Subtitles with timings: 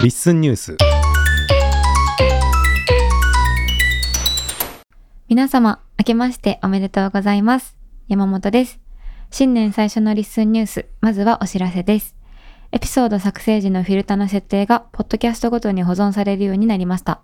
[0.00, 0.76] リッスンニュース
[5.28, 7.76] 皆様、明けましておめでとうございます。
[8.08, 8.80] 山本です。
[9.30, 12.16] 新年最初のリッスンニュース、まずはお知らせです。
[12.72, 17.22] エピソード作成時のフィルタの設定が、ポッドキャストごとに保存されるようになりました。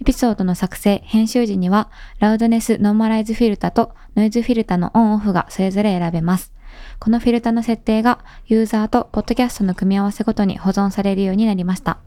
[0.00, 1.90] エピソードの作成、編集時には、
[2.20, 6.52] ラウドネスノーマライズフィルタとノイズフィルタのオンオフがそれぞれ選べます。
[7.04, 11.98] このフィルタの設定が、ユーザーとポッドキャストの組み合わせごとに保存されるようになりました。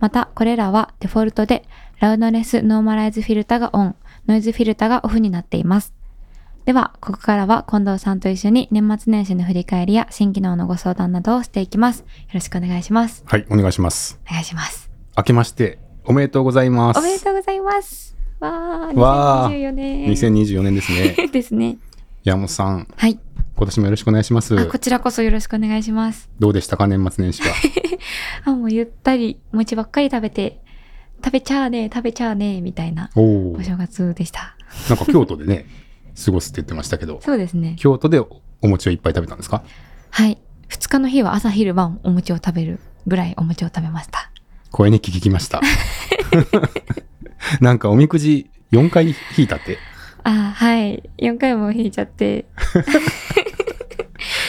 [0.00, 1.68] また、これらはデフォルトで、
[2.00, 3.94] ラウドネスノーマライズフィルタがオン、
[4.26, 5.92] ノイズフィルタがオフになっています。
[6.64, 11.98] では、ここからは近藤さんと一緒に年末年始の振り返りや新機能のご相談などをしていきます。
[12.00, 13.24] よろしくお願いします。
[13.26, 14.90] はいお願いしますお願いします。
[15.14, 18.16] 明けましておめでとうございますおめでとうございます。
[18.40, 20.06] わー2024年。
[20.06, 21.76] 2024年ですね ですね。
[22.24, 23.18] 山本さんはい。
[23.62, 26.28] 今年もよろしくお願いしますあ、こちらこそよろしくお願いします。
[26.40, 27.54] どうでしたか年末年始は？
[28.44, 30.60] あ、もうゆったり餅ばっかり食べて、
[31.24, 34.56] 食べちゃあね、食べちゃあね、みたいなお正月でした。
[34.88, 35.66] なんか京都でね
[36.26, 37.76] 過ごすって言ってましたけどそうですね。
[37.78, 39.62] 京都でお餅をいっぱい食べたんですか？
[40.10, 40.38] はい。
[40.68, 44.32] 2日の日は朝昼晩お餅を食べるぐらいお餅を食べました。
[44.72, 45.60] 声に聞きました
[47.60, 49.78] なんかおみくじ4回引いたって？
[50.24, 51.02] あ、はい。
[51.18, 52.46] 4回も引いちゃって。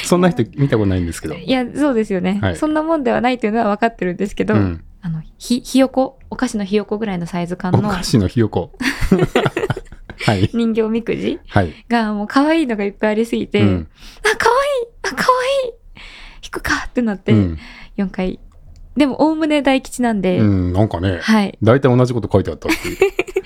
[0.04, 1.36] そんな人見たことないんですけど。
[1.36, 2.40] いや、そうですよね。
[2.42, 2.56] はい。
[2.56, 4.84] そんなもんではないというのは分かってるんですけど、うん。
[5.02, 8.72] あの、ひ、ひよこ、お菓子のひよこぐらいのサイズ感のお菓子のひよこ。
[10.26, 10.50] はい。
[10.54, 11.74] 人形みくじはい。
[11.90, 13.88] がもう可愛いのがいっぱいありすぎて、うん。
[14.24, 15.26] あ、可愛いあ、可
[15.64, 15.74] 愛い
[16.44, 17.58] 引くかってなって、うん。
[17.98, 18.40] 4回。
[18.96, 21.58] でも、おおむね大吉なんで、うん、なんかね、はい。
[21.64, 22.98] 大体同じこと書いてあったっていう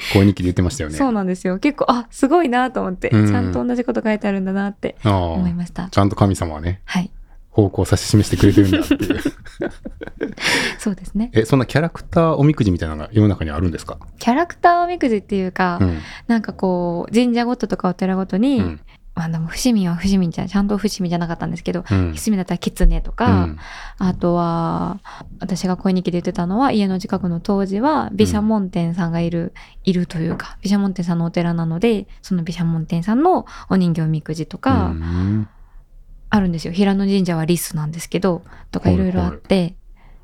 [0.14, 0.96] 声日記で言ってましたよね。
[0.98, 1.58] そうなんですよ。
[1.60, 5.90] 結構、あ、すごいなと思って、うんちゃんと同じこと書いてあるんだなってあ思いあました。
[5.90, 7.12] ちゃんと神様はね、はい。
[7.50, 9.20] 方向を指し示してくれてるんだっていう。
[10.78, 11.32] そうですね。
[11.34, 13.98] え、そんなキャラクターおみくじみたいなのが世の中にあるんですか？
[14.20, 15.98] キャラクターおみくじっていうか、うん。
[16.28, 18.80] なんかこう、神社ごととかお寺ごとに、うん。
[19.18, 22.14] まあでも、伏見は伏見じゃ、ちゃんと伏見じゃなかったんですけど、うん。
[22.14, 23.58] 伏見だったら狐とうか、ん
[23.98, 25.00] あとは、
[25.40, 35.50] 私が恋日記で言ってたのは、家の近くの当時は、毘沙門天さんがいる、いるというか、毘沙門天さんのお寺なので、その毘沙門天さんのお人形みくじとか、うん
[36.30, 36.74] あるんですよ。
[36.74, 39.76] 平野神社はリスなんですけど、とかいろいろあって、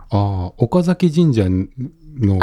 [0.09, 0.17] あ
[0.49, 1.45] あ、岡崎神社
[2.19, 2.39] の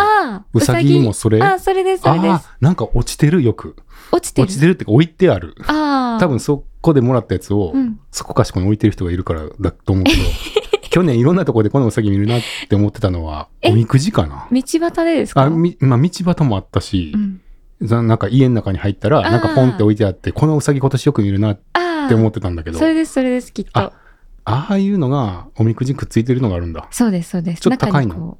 [0.53, 1.41] うさぎもそれ？
[1.43, 2.31] ああ、それです、それです。
[2.31, 3.77] ああ、なんか落ちてるよく。
[4.13, 4.47] 落ちてる。
[4.47, 5.55] 落ちてるってか置いてある。
[5.67, 6.21] ああ。
[6.21, 10.19] 多分そこでもらったやつを、うんそこかしこに置いてる人がいるからだと思うけど、
[10.91, 13.71] 去年いろんなところでこのうさぎ見るなって思ってたのは、え？
[13.71, 14.49] おみくじかな。
[14.51, 15.43] 道端でですか？
[15.43, 17.41] あ、み、まあ、道端もあったしう、ん。
[17.83, 21.61] ざなんか家の中に入ったら、なんかポンって置いてあって、このうさぎ今年よく見るなっ。
[22.09, 23.93] て思ってたんだけど、それです、それです、きっとあ。
[24.45, 26.89] ああいうのがおみくじくっついてるのがあるんだ。
[26.91, 27.61] そうです、そうです。
[27.63, 28.37] ちょっと高いの？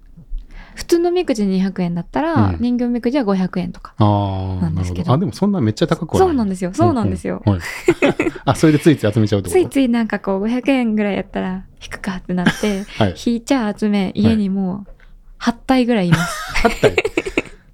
[0.75, 3.95] 普通のみくじ200円だったら、うん人形みくじは500円とか。
[3.99, 5.13] ああ、なんですけど。
[5.13, 6.29] あ、でもそんなめっちゃ高くはない。
[6.29, 6.73] そうなんですよ。
[6.75, 7.43] そうなんですよ。
[7.47, 7.67] うんうんはい
[8.45, 9.51] あ、それでついつい集めちゃうと？
[9.51, 13.15] ついついなんかこう500円ぐらいやったら引くかってなって、 はい。
[13.25, 16.39] 引いちゃ集め、家にもう8体ぐらいいます。
[16.67, 16.97] 8体？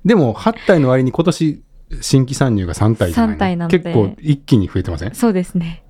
[0.05, 1.63] でも、8体の割に今年、
[2.01, 5.15] 新規参入が3体じゃないの？3体なんで結構一気に増えてません？
[5.15, 5.85] そうですね。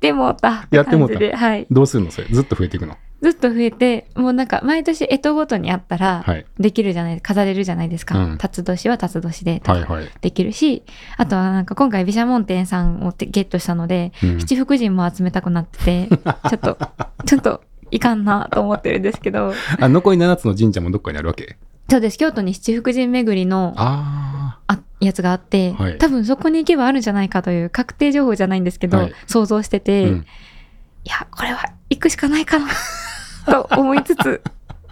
[0.00, 1.66] やってもうたってやってもうた感じで、はい。
[1.70, 2.28] どうするのそれ？
[2.28, 2.96] ずっと増えていくの？
[3.20, 6.46] ずっと増えて、もうなんか毎年干支ごとにあったら、はい。
[6.60, 8.16] できるじゃない、飾れるじゃないですか。
[8.16, 10.10] うん辰年は辰年でとかはいはい。
[10.20, 10.84] できるし、
[11.16, 16.08] あとはなんか今回毘沙門天さんをてゲットしたので、うん七福神も集めたくなってて、
[16.48, 16.78] ちょっと、
[17.26, 21.56] ちょっといかんなと思ってるんですけど、あ、残り7つの神社もどっかにあるわけ？
[21.90, 29.80] そうです、京都に七福神巡りのああやつがあって、はい多分そこに行けばあるんじゃないかという確定情報じゃないんですけど、はい想像してあ。
[29.80, 30.26] て、いうん。
[31.04, 32.66] や、これは行くしかないかな、
[33.46, 34.42] と思いつつ、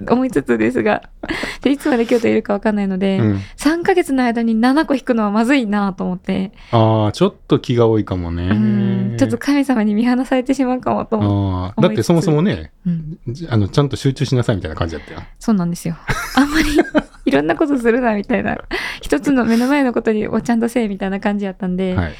[0.09, 1.03] 思いつつですが、
[1.62, 9.17] でいつまで京都いるかわかんないので、うん3ヶ月の間に7個引くのはまずいなと思って、ああ、ちょっと気が多いかもねうん。
[9.19, 11.75] ちょっと神様に見放されてしまうかもと思って。
[11.77, 15.21] ああ、だってそもそもね、うんじあの、ちゃんと集中しなさいみたいな感じだったよ。
[15.39, 15.97] そうなんですよ。
[16.34, 16.69] あんまり
[17.27, 18.57] いろんなことするなみたいな。
[19.03, 22.15] 一つの目の前のことにおちゃんとせえみたいな感じやったんで、はい。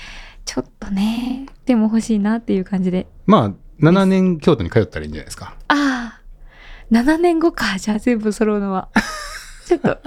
[0.45, 3.07] ちょっとね、でも欲しいなっていう感じで。
[3.27, 3.53] まあ、
[3.85, 5.55] 7年京都に通ったらいいんじゃないですか。
[5.69, 6.21] ああ、
[6.91, 7.79] 7年後か。
[7.79, 8.89] じゃあ全部揃うのは。
[9.67, 9.99] ちょっと、ちょっ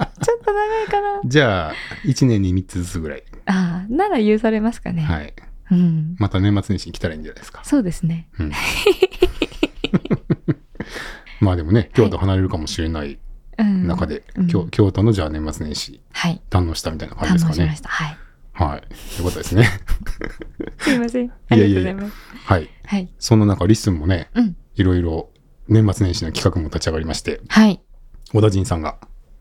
[0.42, 1.20] と長いかな。
[1.24, 1.74] じゃあ、
[2.04, 3.24] 1年に3つずつぐらい。
[3.46, 5.02] ああ、なら許されますかね。
[5.02, 5.34] はい。
[5.70, 6.16] うん。
[6.18, 7.62] また年末年始に来たらいいんじゃないですか。
[7.64, 8.28] そうですね。
[8.38, 8.52] うん
[11.40, 13.18] まあでもね、京都離れるかもしれない
[13.58, 13.86] うん。
[13.86, 16.40] 中で、うん京京都のじゃあ年末年始はい。
[16.50, 17.54] 堪能したみたいな感じですかね。
[17.54, 17.88] 堪能しました。
[17.88, 18.16] はい。
[18.52, 18.80] はい。
[18.80, 18.86] と
[19.18, 19.64] いうことですね。
[20.78, 21.32] すいません。
[21.48, 22.14] ありがとうございます。
[22.44, 22.70] はい。
[22.84, 23.08] はい。
[23.18, 24.56] そんな中、リッスンもね、うん。
[24.74, 25.29] いろいろ
[25.70, 27.80] 年末年始の企画も立ち上がりまして、はい。
[28.32, 28.98] 小田陣さんが。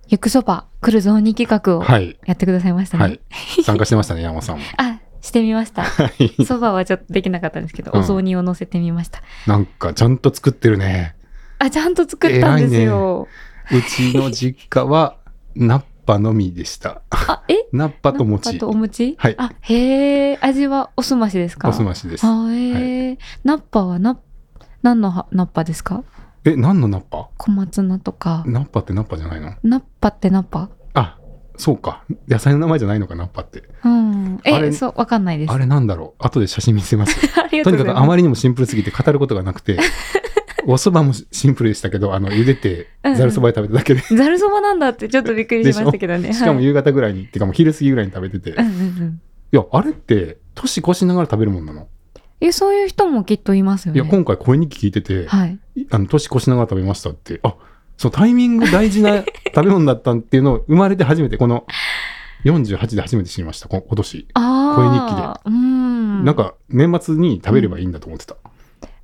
[0.07, 2.17] ゆくそばくるぞうに企画をはい。
[2.25, 3.03] やってくださいましたね。
[3.03, 3.19] はい。
[3.63, 4.63] 参加してましたね、山本さんも。
[4.77, 5.83] あ、してみました。
[5.83, 6.45] はい。
[6.45, 9.21] そばはちょっとできなかったんですけど、うんお雑煮を載せてみました。
[9.47, 11.15] なんか、ちゃんと作ってるね。
[11.59, 13.27] あ、ちゃんと作ったんですよ。
[13.71, 15.17] うちの実家は、
[15.55, 17.01] ナッパのみでした。
[17.09, 17.55] あ、え？
[17.71, 18.59] ナッパとナッ餅パ。
[18.59, 19.15] とお餅？
[19.19, 21.69] はいあ、へえ、味はおすましですか？
[21.69, 22.25] おすましです。
[22.25, 24.17] あへえ、ナッパはな、
[24.81, 26.03] 何のはナッパですか？
[26.45, 27.29] え、何のナッパ？
[27.37, 28.43] 小松菜とか。
[28.47, 29.53] ナッパってナッパじゃないの？
[29.63, 30.69] ナッパってナッパ？
[30.93, 31.17] あ、
[31.57, 32.03] そうか。
[32.27, 33.63] 野菜の名前じゃないのか、ナッパって。
[33.83, 34.39] うん。
[34.45, 35.53] え、そう、わかんないです。
[35.53, 36.25] あれなんだろう？
[36.25, 37.15] 後で写真見せます。
[37.63, 37.83] とにか。
[37.83, 39.77] くあまりにもシンプルすぎて語ることがなくて、
[40.65, 46.29] お蕎麦もシンプルでしたけど、あの、茹でてざるそばで食べただけで、ざるそばなんだってちょっとびっくりしましたけどね。
[46.29, 48.73] はいしかも夕方ぐらいに、ってかもう昼過ぎぐらいに食べてて、いうんうんう
[49.05, 49.21] ん。
[49.51, 51.87] や、あれって、年越しながら食べるもんなの、
[52.41, 53.99] え、そういう人もきっといますよね。
[53.99, 55.59] いや、今回声日記聞いてて、はい。
[55.89, 57.55] あの年越しながら食べましたって、あ
[57.97, 61.65] そうタイミング大事な 食べ物だったっていうのを生まれて初めて、この
[62.45, 64.27] 48で初めて知りました、こ今年。
[64.33, 64.75] ああ。
[64.75, 65.57] 声日記で。
[65.57, 66.23] うん。
[66.23, 68.35] なんか、年末に食べればいいんだと思ってた。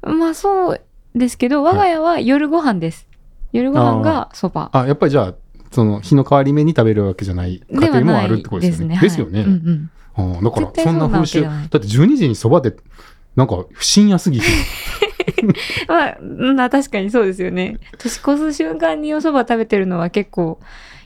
[0.10, 0.82] まあそう
[1.14, 3.08] ですけど、我が家は夜ご飯です。
[3.52, 4.70] 夜ご飯がそば。
[4.72, 5.36] あ、やっぱりじゃあ、
[5.72, 8.98] その日の変わり目に食べるわけじゃない家庭もあるってことですよね。
[9.02, 9.40] ですよね。
[9.40, 12.74] はいうんうんあーだからそんな風習だって12時にそばで
[13.36, 14.46] なんか深夜すぎて
[15.88, 17.80] まあ、うんあ確かにそうですよね。
[17.98, 20.60] 年越す瞬間にお蕎麦食べてるのは結構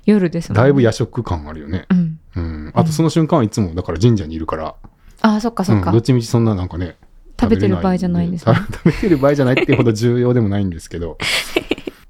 [0.05, 0.63] 夜ですもんね。
[0.63, 2.19] だいぶ夜食感あるよね、うん。
[2.35, 4.75] うん、あとその瞬間はいつもだから神社にいるから、
[5.21, 5.89] ああ、そっかそっか。
[5.89, 6.97] うん、どっちみちそんななんかね
[7.39, 8.55] 食べてる場合じゃないんですね。
[8.55, 11.17] 食べてる場合じゃないっていうほど重要でもないんですけど。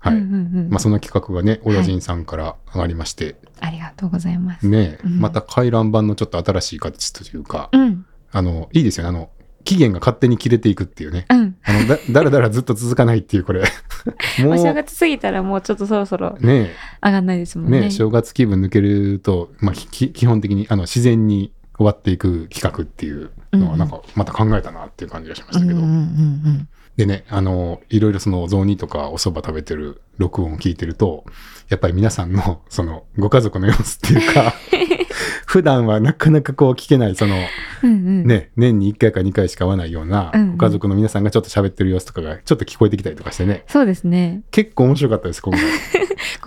[0.02, 0.36] はい、うんうんう
[0.68, 0.70] ん。
[0.70, 4.68] まあ、その企画がね親人さんから上がりまして、ありがとうございます。
[4.68, 5.20] ね、うん。
[5.20, 8.06] また回覧板のちょっと新しい形というか、うん。
[8.32, 9.10] あのいいですよね。
[9.10, 9.30] あの
[9.70, 11.56] 期限が勝手に切れていくっていうねうん。
[11.64, 13.62] あのだだらだらずっと続かないっていうこれ
[14.42, 16.72] もお正う月過ぎたらもうちょっとそろそろね
[17.06, 17.82] 上がんないですもんね。
[17.82, 26.68] ね正月気分抜けると、まあ、き基本的にあの自然に終わっていく企画っていうのはなんかまた考えたなっていう感じがしましたけど、うんうんうんうん。
[26.98, 31.26] でねあのいろいろそのお雑煮とかお蕎麦食べてる録音を聞いてると
[31.70, 34.54] やっぱり皆さんの そのご家族の様子っていうか
[35.46, 37.36] 普段はなかなかこう聞けないその
[37.84, 38.24] うんうん。
[38.26, 44.42] ね年に1回か2回しか会わないようなうんうんご家族の皆さんがちょっと喋ってる様子とかがちょっと聞こえてきたりとかしてねそうですね。
[44.52, 45.62] 結構面白かったです今回。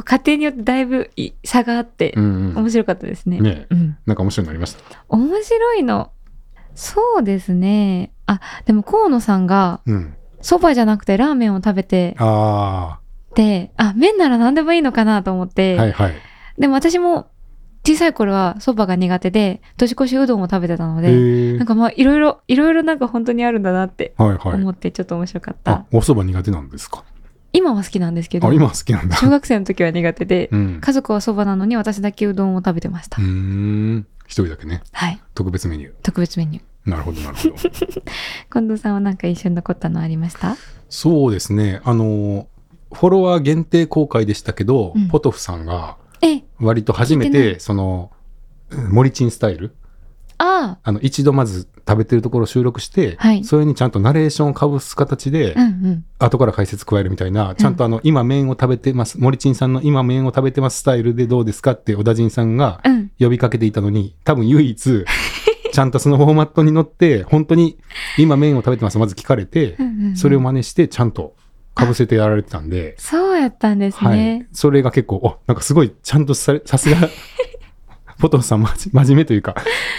[0.05, 3.41] 家庭によってだいぶい差があってう、んうん面白かったですね。
[3.41, 3.97] ねうん。
[4.07, 5.05] なんか面白いのありました？
[5.09, 6.11] 面白いの。
[6.75, 8.13] そうですね。
[8.27, 10.15] あ、でも河野さんがうん。
[10.41, 13.02] そばじゃなくてラーメンを食べてあて、
[13.77, 16.13] あ、麺なら何でもいいのかなと思って、あ、はいはい。
[16.59, 17.29] でも私も
[17.87, 24.55] 小さい頃はそばが苦手で、年越しうどんを食べてたのへで、えなんかまあいろいろ、いろいろなんか本当にあるんだなってはいはい。
[24.55, 25.73] 思ってちょっと面白かった。
[25.73, 27.05] あ、お蕎麦苦手なんですか？
[27.55, 29.17] 今は好きなんですけどあ、、今は好きなんだ。
[29.17, 30.81] 小学生の時は苦手で、うん。
[30.81, 33.21] 家族はそばなのに私だけうどんを食べてました。
[33.21, 34.07] うーん。
[34.27, 34.83] 一人だけね。
[34.93, 35.21] はい。
[35.35, 35.93] 特別メニュー。
[36.03, 36.91] 特別メニュー。
[36.91, 37.55] なるほど、なるほど。
[38.53, 40.57] 近藤さんはなんか一緒に残ったのありました？
[40.89, 41.81] そうですね。
[41.85, 42.47] あの、
[42.93, 45.09] フォロワー限定公開でしたけど、うん。
[45.09, 48.11] ポトフさんがえ、割と初めてその、
[48.91, 49.75] モリチンスタイル？
[50.39, 50.93] ああ。
[50.93, 53.45] の、一度まず食べてるところを収録して、はい。
[53.45, 56.05] それにちゃんとナレーションをかぶす形で、あ、うんうん。
[56.19, 63.11] 後から解説加えるみたいな、ちゃんとあの、今麺を食べてます、森珍さんの今麺を食べてますスタイルでどうですかって小田陣さんがうん。
[63.19, 65.05] 呼びかけていたのに、多分唯一、
[65.73, 67.79] ちゃんとそのフォーマットに乗って、本当に
[68.19, 69.77] 今麺を食べてますまず聞かれて
[70.17, 71.35] それを真似してちゃんと
[71.75, 74.49] かぶせてやられてたんで、そうやったんですはいね。。
[74.53, 76.97] それが結構、お、なんかすごいちゃんとされさすが、
[78.19, 79.57] ポトフさんまじ真面目というか、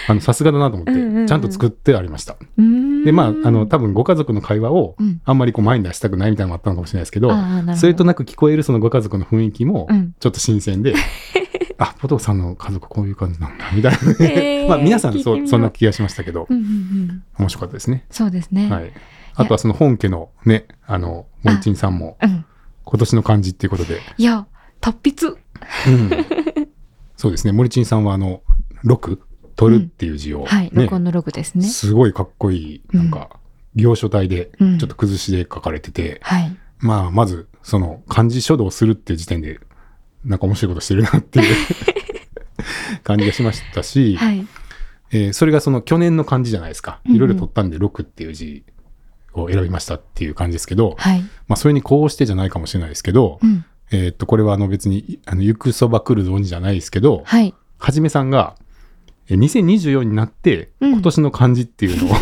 [0.08, 2.36] あの、さすがだなと思って、うんうんうんちゃんと作ってありました。
[2.58, 10.94] うーんで、まあ、あの、多分ご家族の会話をうん、あんまりこう前に出したくないみたいなのもあったのかもしれないですけど、あーなるほどそれとなく聞こえるそのご家族の雰囲気もうん、ちょっと新鮮で、
[11.80, 17.24] あ、ポトフさんの家族こういう感じなんだ、みたいなへー まあ、皆さんそうそんな気がしましたけどう、んうんうん。
[17.40, 18.06] 面白かったですね。
[18.10, 18.70] そうですね。
[18.70, 18.92] はい。
[19.36, 22.46] あとはその本家のね、あの、モンチンさんも、うん。
[22.86, 24.48] 今年の漢字っていうことで、いや、
[24.82, 25.28] 達筆。
[25.28, 26.10] うん
[27.16, 28.42] そうですね、森珍さんはあの、
[28.84, 29.22] 録
[29.56, 30.66] 取るっていう字を、はい。
[30.66, 31.66] ね録音のログですね。
[31.66, 33.30] すごいかっこいい、なんか、
[33.76, 36.58] 行書体で、うんちょっと崩しで書かれてて、はい。
[36.80, 39.60] まあ、まず、その、漢字書道するっていう時点で、
[40.26, 41.56] なんか面白いことしてるなっていう
[43.04, 44.46] 感じがしましたし、はい。
[45.12, 47.00] えーそれがその去年の漢字じゃないですか。
[47.06, 48.66] うんうんいろいろ取ったんで、録っていう字
[49.34, 51.22] を選びましたっていう感じですけど、はい。
[51.48, 53.66] まあ、それにこうしてじゃないかもしれないですけど、うん。
[53.92, 57.54] えーっと、これはあの別に、あの、行くそば来るぞにじゃないですけど、はい。
[57.78, 58.56] はじめさんが、
[59.30, 62.16] えー2024になって、うん今年の漢字っていうのを、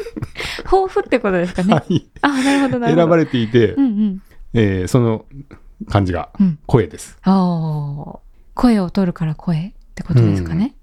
[0.64, 1.74] 抱負ってことですかね。
[1.74, 3.02] はいあ、なるほど、なるほど。
[3.02, 4.22] 選ばれていて、うんうん。
[4.54, 5.24] えーその、
[5.88, 6.58] 感じがうん。
[6.66, 7.18] 声です。
[7.22, 8.18] ああ。
[8.54, 10.74] 声を取るから声ってことですかね。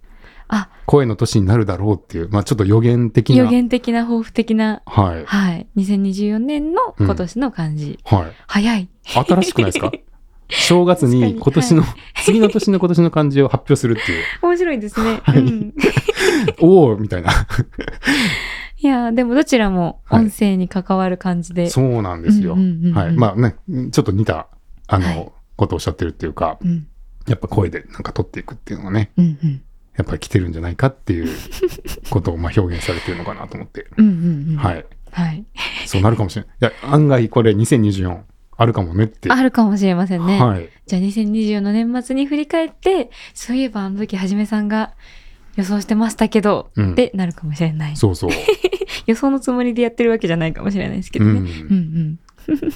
[0.49, 3.43] あ、声の年になるだろうっていう、まあちょっと予言的な。
[3.43, 5.25] 予言的な抱負的な、はい。
[5.25, 5.67] はい。
[5.77, 7.99] 2024年の今年の感じ。
[8.05, 8.31] はい。
[8.47, 8.89] 早い。
[9.05, 9.91] 新しくないですか？
[10.49, 11.83] 正月に今年の、
[12.23, 15.19] 次の年の今年の漢字を発表するっていう、面白いですね。
[15.23, 15.73] はいうん、
[16.61, 17.31] おおみたいな。
[18.79, 21.69] いやーでもどちらも音声に関わる感じで。
[21.69, 22.53] そうなんですよ。
[22.53, 23.15] うんうんうんうんはい。
[23.15, 23.55] まあね、
[23.91, 24.47] ちょっと似た、
[24.87, 26.87] あの、はいことをおっしゃってるっていうか、うん。
[27.27, 29.61] やっぱ声でなんか取っていくっていうのがね、うんうん。
[29.97, 31.29] やっぱり来てるんじゃないかっていう
[32.09, 33.87] ことをまあ表現されてるのかなと思って。
[33.97, 34.55] うん。
[34.57, 34.83] はいい。
[35.11, 35.45] はい。
[35.85, 36.51] そうなるかもしれない。
[36.61, 38.21] いや、案外これ2024
[38.57, 39.31] あるかもねって。
[39.31, 40.41] あるかもしれませんね。
[40.41, 40.69] はい。
[40.85, 44.93] じゃあ2024の年末に振り返って、そういえばあの時はじめさんが
[45.55, 47.95] 予想してましたけど、うんってなるかもしれない。
[47.95, 48.29] そうそう。
[49.07, 51.31] 予想のつもりでやってるわけじゃないかもしれないですけどね。
[51.31, 51.47] うんうんう
[52.13, 52.19] ん。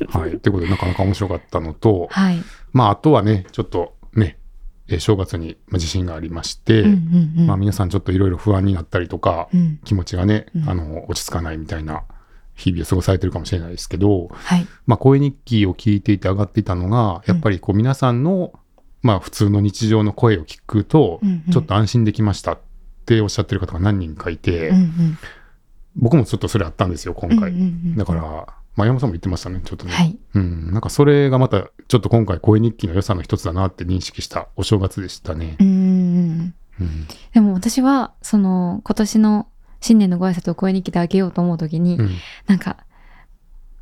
[0.09, 0.39] はい。
[0.39, 2.41] ということで、なかなか面白かったのと、はい。
[2.73, 4.00] まあ、あとはね、ちょっとね、
[4.91, 7.47] えー正月にまあ地震がありまして、うんうんうん。
[7.47, 9.79] まあ皆さんちょっといろいろ不安になったりとか、うん。
[9.83, 12.03] 気持ちがね、うんあの、落ち着かないみたいな
[12.55, 14.67] 日々を過ごされてるかもしれないですけど、はい。
[14.85, 18.53] まあ声日記を聞いていて上がっていたのが、やっぱりこう皆さんの、
[19.01, 21.21] まあ普通の日常の声を聞くと
[21.51, 22.59] ちょっと安心できましたっ
[23.05, 25.17] ておっしゃってる方が何人かいて、うんうん。
[25.95, 27.51] 僕もちょっとそれあったんですよ、今回。
[27.51, 29.91] うんうんうんだから、まあ山本さんも言ってましたね、ちょっとね。
[29.91, 30.17] はい。
[30.35, 35.63] うん、なんかそれがまたちょっと今回声日記の良さの一つだなって認識したお正月でしたねう。
[35.63, 36.53] ーん。
[36.79, 37.07] うん。
[37.33, 39.47] でも私は、その、今年の
[39.79, 42.09] 新年のご挨拶を声日記であげようと思うときに、うん。
[42.47, 42.77] なんか、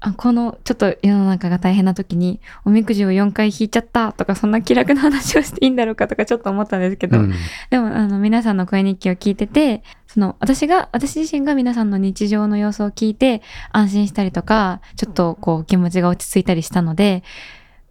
[0.02, 7.34] あこのちょっと世の中が大変な時におみくじを4回引いちゃったとかそんな気楽な話をしていいんだろうかとかちょっと思ったんですけど、うん
[7.70, 13.42] でもあの皆さんの声日記を聞いててその私が私自身が皆さんの日常の様子を聞いて
[13.72, 17.24] 安心したりとかちょっとこう気持ちが落ち着いたりしたので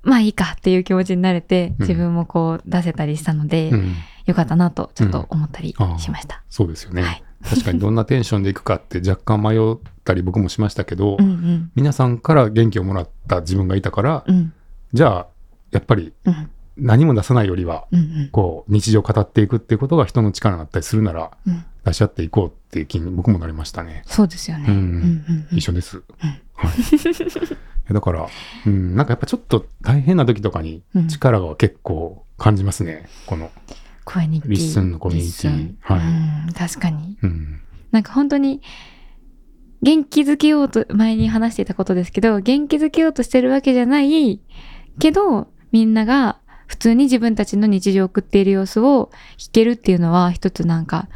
[0.02, 3.94] まあいいかっていう気持ちになれてうん自分もこう出せたりしたので、うん。
[4.28, 6.42] よかったなとちょっと思ったりしました。
[6.50, 7.02] そうですよね。
[7.02, 14.52] はい確かにどんなテンションでいくかって若干迷ったり僕もしましたけど、うんうん皆さんから元気をもらった自分がいたから、うん
[14.94, 15.26] じゃあ、
[15.70, 24.02] やっぱりうん何も出さないよりは、うんうんこう、日常を語っていくっていうことが人の力になったりするなら、うん出し合っていこうっていう気に僕もなりましたね。
[24.06, 24.66] そうですよね。
[24.68, 26.02] うんうんうんうん一緒です。
[26.18, 26.68] は
[27.88, 27.94] い。
[27.94, 28.28] だから、
[28.66, 33.08] うん、なんかやっぱちょっと大変な時とかにうん力が結構感じますね。
[33.26, 33.50] この、
[34.08, 34.48] 声日記。
[34.48, 37.18] リッスンのコミュニティはいうん、確かに。
[37.22, 37.60] うん。
[37.90, 38.62] なんか本当に、
[39.82, 44.40] 元気づけようと、前に話していたことですけど、元気づけようとしてるわけじゃない
[44.98, 51.08] けど、みんなが普通に自分たちの日常を送っている様子を弾けるっていうのは、一つなんか、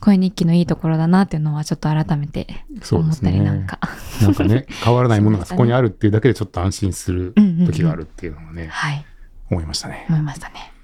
[0.00, 2.46] 声日記のいいところだなっていうのはちょっと改めて
[2.92, 3.30] 思った。
[3.30, 3.80] りなんか。
[4.22, 7.34] なんかね、変わらないものがそこにあるっていうだけでちょっと安心する
[7.66, 9.04] 時があるっていうのもね、はい、
[9.50, 10.06] 思いましたね。
[10.08, 10.77] 思いましたね。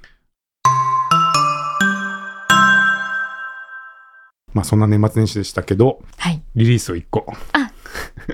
[4.54, 6.42] まあそんな年末年始でしたけど、はい。
[6.54, 7.26] リリースを1個、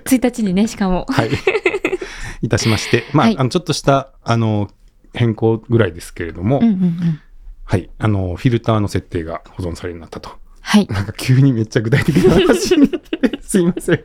[0.05, 1.07] 1日にね、しかも。
[1.09, 1.31] はい、
[2.43, 4.71] いたしまして、まあ、はいあのちょっとした、あの、
[5.15, 7.21] 変更ぐらいですけれども、うんうんうん。
[7.65, 10.31] はい、あの、フィルターの設定が保存されるようになったと。
[10.61, 10.87] はい。
[10.89, 14.05] なんか急にめっちゃ具体的な話になって、すいません。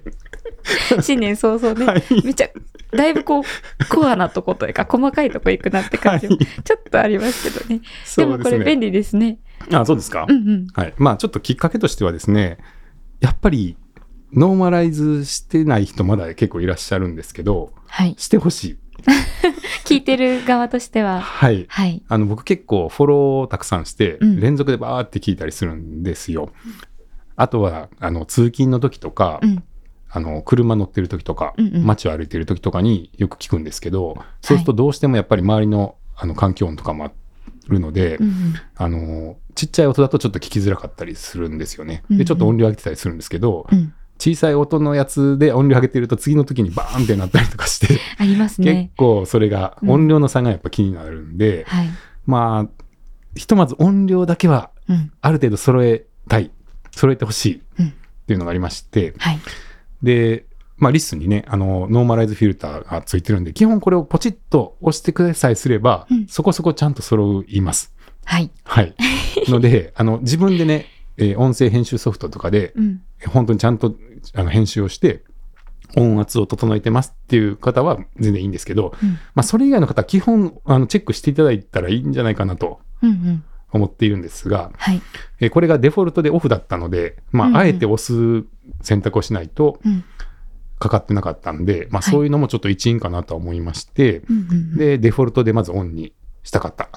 [1.02, 2.04] 新年早々ね、はい。
[2.24, 2.50] めっちゃ、
[2.92, 3.44] だいぶこう、
[3.90, 7.82] コアなとこというか、細かいとこ行くなって感じもはいちょっとありますけどね。
[8.18, 8.26] で。
[8.26, 9.40] もこれ便利ですね。
[9.72, 10.26] あ、そうですか？
[10.28, 10.68] うんうん。
[10.74, 10.94] はい。
[10.98, 12.58] まあちょっときっかけとしてはですね、
[13.22, 13.78] やっぱり
[14.34, 18.16] ノーマライズしてない人まだ結構いらっしゃるんですけど、はい。
[18.18, 18.78] してほしい。
[19.86, 21.66] 聞いてる側としては、はい。
[21.70, 22.02] はい。
[22.08, 26.50] あの僕結構フォローたくさんして、うん連続でバーって聞いたりするんですよ。
[27.36, 29.64] あとは、あの、通勤の時とか、うん。
[30.16, 37.12] あの、車乗ってる時とか、うんうん街を歩いてる時とかによく聞くんですけど、そうするとどうしてもやっぱり周りのあの環境音とかもあ
[37.68, 38.54] るので、うんうん。
[38.78, 42.04] あの、ちっちゃい音だとちょっと聞きづらかったりするんですよね。
[42.10, 43.94] で、うんうんちょっと音量上げてたりするんですけど、うん。
[44.18, 48.96] 小さい音のやつで音量上げてると次の時にバーンってなったりとかして、ありますね結。
[48.96, 51.90] 構それが、うん音量の差がやっぱ気になるんで、はい。
[52.26, 52.84] まあ、
[53.36, 55.12] ひとまず音量だけはうん。
[55.20, 56.50] ある程度揃えたい、
[56.92, 57.94] 揃えてほしいっうん。
[58.28, 59.40] ていうのがありまして、はい。
[60.04, 60.46] で、
[60.78, 67.94] まあ、リスンにね、あの、ノーマライズフィルターがついてるんで、基本これをポチッと押してくださいすれば、うんそこそこちゃんと揃います。
[68.26, 68.52] はい。
[68.64, 68.94] はい。
[69.48, 70.88] ので、あの、自分でね、
[71.18, 73.02] えー音声編集ソフトとかで、うん。
[73.28, 73.96] 本当にちゃんと
[74.34, 75.24] あの編集をして、
[75.96, 79.10] 音圧を整えてますっていう方は全然いいんですけど、うん。
[79.34, 83.44] まあ、それ以外の方は基本、あの、チェックしていただいたらいいんじゃないかなとうんうん。
[83.72, 85.02] 思っているんですが、はい。
[85.40, 88.44] えーこれがデフォルトでオフだったので、まうんうんあ、あえて押す
[88.82, 90.04] 選択をしないと、うん。
[90.78, 96.90] かかってなかったんで、まあはいそういうのもちょっと一因かなとは思いまして、うんうんうんで、デフォルトでまずオンにしたかった。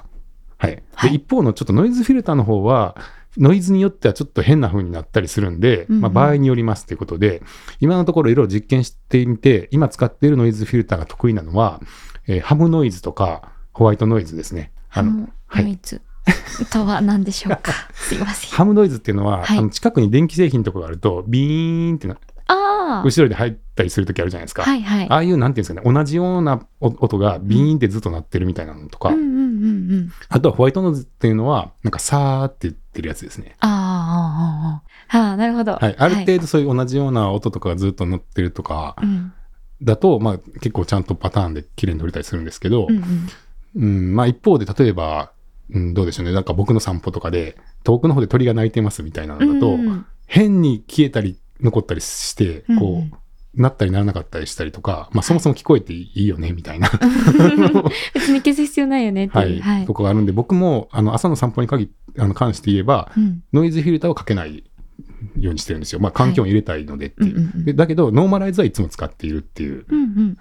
[0.58, 0.82] はい。
[0.94, 2.96] はいで、一方のちょっとノイズフィルターの方は、
[3.37, 7.42] ノイズによってはちょっと変な風になったりするんで、うんうんまあ場合によりますということで、
[7.80, 11.80] 今のところいろいろ実験してみて、今使っているノイズフィルターが得意なのは、
[12.26, 14.72] えーハムノイズとかホワイトノイズですね。
[14.90, 15.78] あのはい
[16.70, 17.73] とは何でしょうか？
[17.94, 18.50] すいません。
[18.50, 22.16] ハムノイズっていうのは、はいあの近くに電気製品とかがあると、ビーンってな
[22.50, 24.62] あ後ろで入ったりするときあるじゃないですあ、か。
[24.62, 25.06] はいはい。
[25.11, 29.37] ああいう、なんていうんですかね、同じような音音がビーンってずっと鳴ってるみたいなのとか、うんうんうんう
[29.97, 30.12] ん。
[30.28, 33.56] あとはホワイトノイズっていうのは、なんかさーって言ってるやつですね。
[33.61, 34.80] あ
[35.11, 35.75] あ、なるほど。
[35.75, 35.94] はい。
[35.99, 39.32] ある程度そういう同じような音とかがずっと鳴ってるとかうん
[39.82, 43.28] だと、まあ結構ちゃんとパターンで綺麗に撮れたりするんですけどう、んうん
[43.76, 45.30] うん、まあ一方で例えば、
[45.70, 46.32] うん、どうでしょうね。
[46.32, 56.90] なんか僕の散歩とかで、遠くの方で鳥が鳴いてますみたいなのだと、うんうん変に消えたり残ったりして、うんこう、なったりならなかったりしたりとか、まあそもそも聞こえていいよね、みたいな、
[58.12, 59.38] 別に消す必要ないよねって。
[59.38, 59.94] はいい、はいと。
[59.94, 64.64] こがあるんで、僕も、あの、朝の散歩に限あの関して言えば、うんノイズフィルターをかけない
[65.38, 66.00] ようにしてるんですよ。
[66.00, 67.37] まあ環境を入れたいのでっていう。
[67.37, 69.87] うんうんうんでだけど、ノーマライズはいつも使っているっていう、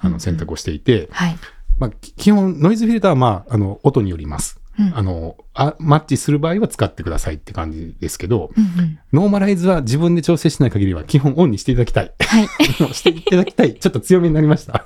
[0.02, 1.38] あの、選択をしていて、はい。
[1.80, 4.57] まあ、き基本、ノイズフィルターは、まあ、あの、音によります。
[4.80, 12.12] うんあのあ、マッチする場合は使ってくださいって感じですけど、うんうんノーマライズは自分で調整しない限りは基本オンにしていただきたい。
[12.20, 12.48] はい。
[12.94, 13.74] していただきたい。
[13.76, 14.86] ちょっと強めになりました。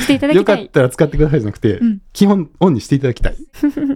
[0.00, 0.66] していただよかきたい。
[0.66, 3.36] ったら使ってくださいじゃなくて、うん基本オンにしていただきたい。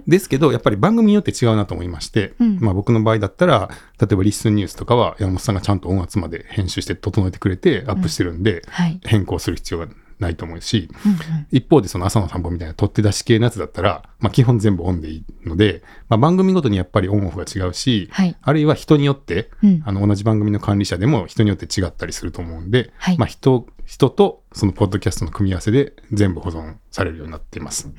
[0.07, 3.69] ですけど、やっぱり番組によって違うなと思いまして、うんまあ僕の場合だったら、
[4.01, 8.99] 例えばリッスンニュースとかは山本さんがちゃんと音圧まで編集して整えてくれてアップしてるんで、はい。
[9.05, 9.87] 変更する必要が
[10.19, 11.17] ないと思うし、うんうん
[11.51, 18.35] 一方でその朝の散歩みたいな取って出し系のやつだったら、まあ基本全部オンでいいので、まあ番組ごとにやっぱりオンオフが違うし、はい。
[18.39, 27.89] あるいは人によって、うんあの同じ番組の管理者でも人によって違ったりすると思うんで、はいまあ人、人とそのポッドキャストの組み合わせで全部保存されるようになっています。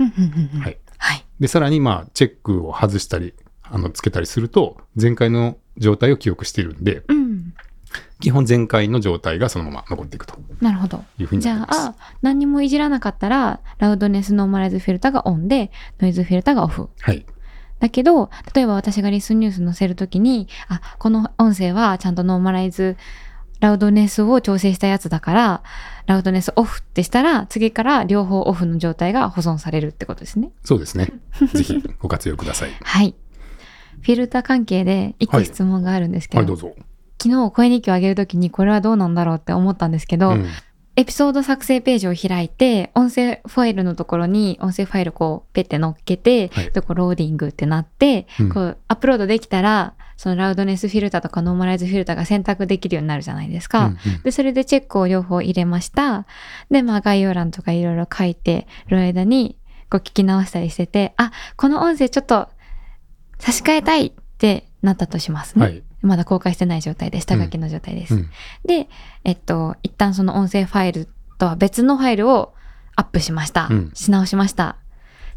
[1.40, 7.29] で、さらにまあチェックを外したり、あの、つけたりすると、前回の状態を記憶しているんで、うん。
[8.20, 11.04] 基本前回の状態がそのまま残っていくとなるほど。
[11.18, 11.66] いうふうにじゃ。
[11.68, 16.88] あ、何にもいじらなかったら、ラウドネスノーマライズフィルターがオンで、ノイズフィルターがオフ。
[17.00, 17.24] はい。
[17.78, 22.96] だけど、例えば私がリスンニュース載せるときに、あ、この音声はちゃんとノーマライズ、
[23.60, 25.62] ラウドネスを調整したやつだから、
[26.06, 30.50] ラウドネスオフってしたら、次から両方オフの状態が保存されるってことですね。
[30.62, 31.12] そうですね。
[31.54, 32.70] ぜひご活用ください。
[32.84, 33.14] はい。
[34.02, 36.74] フィルター関係で一個はい質問があるんですけど、はい、どうぞ。
[37.20, 40.46] 昨日声日記を上げるときにこれはどうなんだろうって思ったんですけど、うん
[40.96, 53.86] エピソード作成ページを開いて、音声ファイルのところに音声ファイルこうペッて乗っけて、はいでこうローディングってなって、うんこうアップロードできたら、そのラウドネスフィルターとかノーマライズフィルターが選択できるようになるじゃないですか。
[53.86, 56.26] うんうんで、それでチェックを両方入れました。
[56.70, 59.56] で、まあ概要欄とかいろいろ書いてる間に、
[59.88, 62.48] こう聞き直したりしてて、あ、この音声ちょっと
[63.38, 65.64] 差し替えたいってなったとしますね。
[65.64, 65.82] はい。
[66.02, 68.14] まだ公開してない状態で、下書きの状態です。
[68.14, 68.30] うん
[68.64, 68.88] で、
[69.24, 71.08] えっと、一旦その音声ファイル
[71.38, 72.52] とは別のファイルを
[72.96, 73.68] アップしました。
[73.70, 74.76] うんし直しました。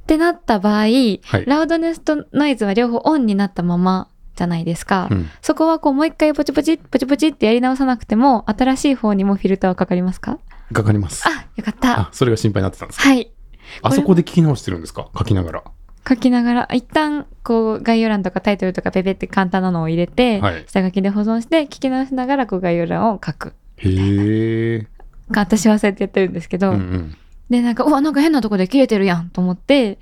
[0.03, 5.07] ってなった場合、はいラウドネスとノイズは両方オンになったままじゃないですか。
[5.11, 10.39] うんそこはこうもう一回ポチポチポチポチってやり直さなくても、新しい方にもフィルターはかかりますか？
[10.73, 11.23] かかります。
[11.27, 11.99] あ、よかった。
[11.99, 13.07] あ、それが心配になってたんですか？
[13.09, 13.31] はい。
[13.81, 15.09] あそこで聞き直してるんですか？
[15.17, 15.63] 書きながら。
[16.07, 23.53] 書きながら、一旦こう概要欄とかタイトルとかペペって簡単なのを入れて、はい下書きで保存して聞き直しながらこう概要欄を書く。
[23.77, 24.87] へえ。
[25.29, 27.17] 私はそうやってやってるんですけど、うんうん。
[27.49, 29.99] で、なんか、うわ、なんか変なとこで切れてるやんと思って、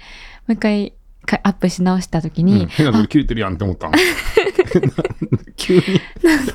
[0.47, 0.93] もう一回
[1.25, 3.93] かアップし直した時うんに、変なとこ切れてるやんって思ったの。
[5.55, 5.81] 急に
[6.23, 6.47] なん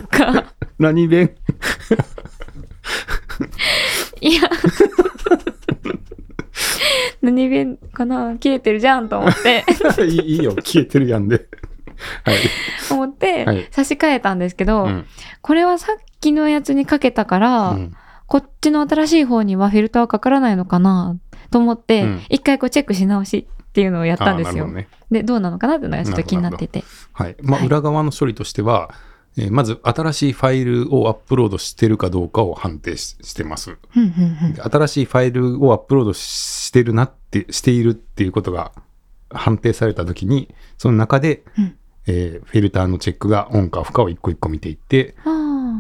[0.42, 1.34] か、何弁？
[4.20, 4.42] いや、
[7.22, 9.64] 何弁かな切れてるじゃんと思って、
[10.04, 11.46] いいいいよ、消えてるやんで。
[12.24, 12.36] はい。
[12.90, 15.06] 思って、はい差し替えたんですけど、うん
[15.40, 17.92] これはさっきのやつにかけたから、うん
[18.28, 21.16] こっちの新しい方にはフィルターかからないのかな
[21.52, 24.66] と思って、うん一回こうチェックし直しっていうのをやったんですよ。
[24.66, 24.88] どね。
[25.10, 26.82] で、どうなのかなっていうのがちょっと気になっていて。
[27.12, 27.36] はい。
[27.42, 28.90] まあ、はい裏側の処理としては、
[29.38, 33.70] えーまず新しいファイルをアップロードしてるかどうかを判定ししてます。
[33.94, 38.72] うんうんうんで新しいファイルをアップロードしてるなって、しているっていうことが
[39.30, 45.14] 判定されたときに、その中で、うんえーフィルターのチェックがオンかオフかを一個一個見ていって、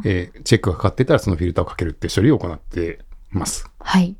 [0.04, 4.16] えーチェックがかかってたらそのフィルターをかけるって処理を行ってますはい。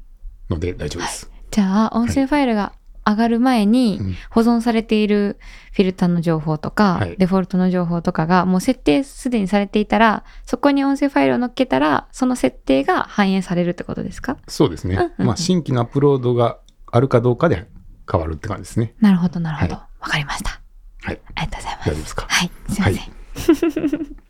[0.49, 1.31] ので大丈夫です。
[1.51, 2.73] じゃあ、音声ファイルが
[3.07, 5.39] 上がる前にうん保存されている
[5.73, 14.37] フィルターの情報とか、はいデフォルトの情報とかがもう設定すでにされていたら、そこに音声ファイルを載っけたら、その設定が反映されるってことですか？
[14.49, 14.97] そうですね。
[14.97, 16.59] うんうんうんまあ、新規のアップロードが
[16.91, 17.69] あるかどうかで
[18.11, 18.95] 変わるって感じですね。
[19.01, 19.75] なるほど、なるほど。
[19.75, 20.61] はわ、かりました。
[21.03, 21.21] はい。
[21.37, 21.91] ありがとうございます。
[21.91, 22.27] 大丈夫ですか？
[22.29, 24.17] はい、すいません。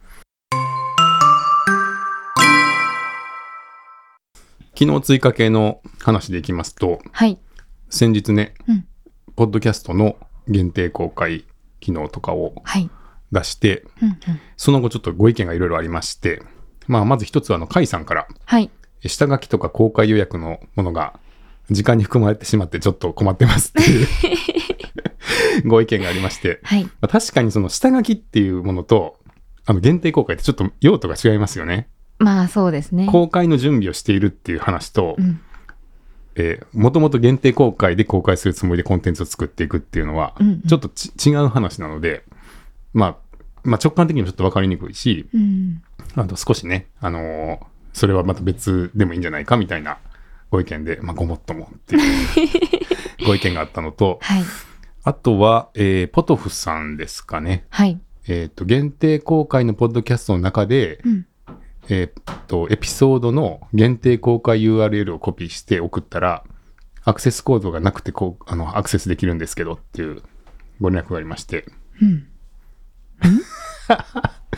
[4.78, 7.38] 昨日追加系の話でいきますと、はい。
[7.88, 8.86] 先日ね、うん
[9.36, 10.16] ポッドキャストの
[10.48, 11.44] 限定公開
[11.80, 12.88] 機能とかをはい。
[13.32, 14.16] 出して、うんうん。
[14.56, 16.42] その後ちょっとご意見がいろいろありまして、
[16.86, 18.70] まあ、まず一つはあの、甲斐さんから、はい。
[19.04, 21.20] 下書きとか公開予約のものが
[21.70, 24.08] 時間に含まれてしまってちょっと困ってますっていう
[25.68, 26.84] ご意見がありまして、はい。
[26.84, 29.18] まあ確かにその下書きっていうものと、
[29.66, 31.88] あの限定公開ってちょっと用途が違いますよね。
[32.18, 33.06] まあ、そうですね。
[33.10, 35.40] 公開の準備をしているっていう話とう、ん。
[36.36, 42.24] えー、もともと限定公開で公開するつもりでコンテンツを作っていくっていうのは、うんうんちょっとち違う話なので、
[42.92, 43.16] まあ、
[43.64, 45.82] まあ直感的にもちょっと分かりにくいし、うん。
[46.14, 47.58] あと少しね、あのー
[47.92, 49.96] それはまた別でもいいんじゃないかみたいな
[50.50, 52.02] ご意見で、まあ、ごもっともっていう
[53.24, 54.42] ご意見があったのと、はい。
[55.02, 57.64] あとは、えーポトフさんですかね。
[57.70, 57.98] はい。
[58.28, 61.26] えっ、と、限定公開のポッドキャストの中で、うん。
[61.88, 66.44] えっ、と、エピソードの限定公開 URL をコピーして送ったら、
[67.04, 70.22] アクセスコードがなくてこう、あの、アクセスできるんですけどっていう
[70.80, 71.66] ご連絡がありまして、
[72.02, 72.28] うん。
[73.94, 73.96] ん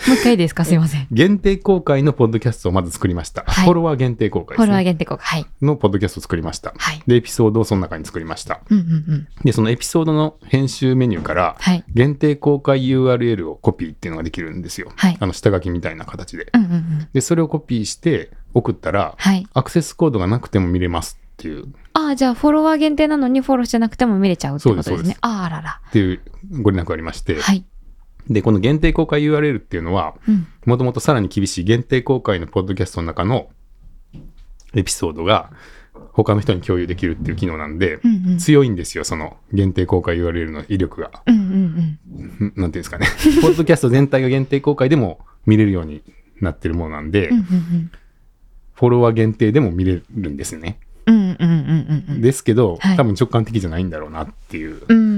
[0.09, 0.65] もう一回いいですか？
[0.65, 1.07] すいません。
[1.11, 3.45] 限定公開のポッドキャストをまず作りました。
[3.47, 4.85] はいフォロワー限定公開フォロワー。
[4.85, 5.25] 限定公開。
[5.27, 5.47] はい。
[5.61, 6.73] のポッドキャストを作りました。
[6.77, 7.03] はい。
[7.07, 8.61] で、エピソードをその中に作りました。
[8.71, 9.29] うんうんうん。
[9.45, 11.85] で、そのエピソードの編集メニューから、はい。
[11.93, 14.93] 限定公開 URL をコピーっていうのができるんですよ。
[14.97, 16.47] はいあの、下書きみたいな形で。
[16.55, 17.09] うんうんうん。
[17.13, 19.47] で、それをコピーして送ったら、はい。
[19.53, 24.97] アクセスコードがなくても見れますっていう、ああ、じゃあフォロワー限定なのにフォローしてなくても見れちゃうってことですね。
[24.97, 25.81] そうですああ、あらら。
[25.89, 26.21] っていう
[26.63, 27.65] ご連絡がありまして、はい。
[28.31, 30.47] で、この限定公開 URL っていうのは、うん。
[30.67, 33.49] もともとさらに厳しい限定公開のポッドキャストの中の
[34.75, 35.51] エピソードが
[36.13, 38.39] 他の人に共有できるっていう機能なんで、うんうん。
[38.39, 41.11] 強いんですよ、その限定公開 URL の威力が。
[41.27, 41.99] うんうん
[42.41, 42.47] うん。
[42.49, 43.07] んなんていうんですかね。
[43.41, 46.03] ポッドキャスト全体が限定公開でも見れるように
[46.41, 47.91] なってるものなんで、うんうん
[48.75, 50.79] フォロワー限定でも見れるんですね。
[51.07, 51.15] うん。
[51.17, 52.21] うんうんうんうんうん。
[52.21, 55.18] ですけど、はい多分直感的じゃないんだろうなっていううんうんうん。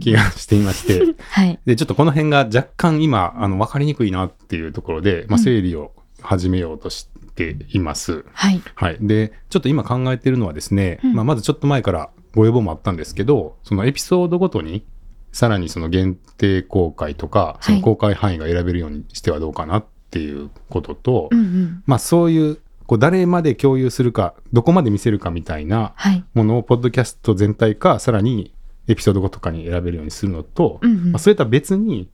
[0.00, 1.58] 気がしていまして、 はい。
[1.64, 8.24] で、ちょっとこの辺が若干今、あの、分かりにくいなっていうところで、まあ、うん整理を始めようとしています。
[8.32, 8.60] はい。
[8.74, 8.98] はい。
[9.00, 14.84] で、ちょっと今考えてるのはですね、うんまあ、まずちょっと前からご要望もあったんですけど、そのエピソードごとに、
[15.32, 21.82] さらにその限定公開とか、その公開範囲が選べるようにしてはどうかなっていうことと、うんうん。
[21.86, 26.24] まあ、そういう、こう、誰まで共有するか、どこまで見せるかみたいなはい。
[26.34, 28.52] ものを、ポッドキャスト全体か、さらに
[28.90, 31.12] エピソードごとかに選べるようにするのと、うんうん。
[31.12, 32.10] まあ、それとは別に、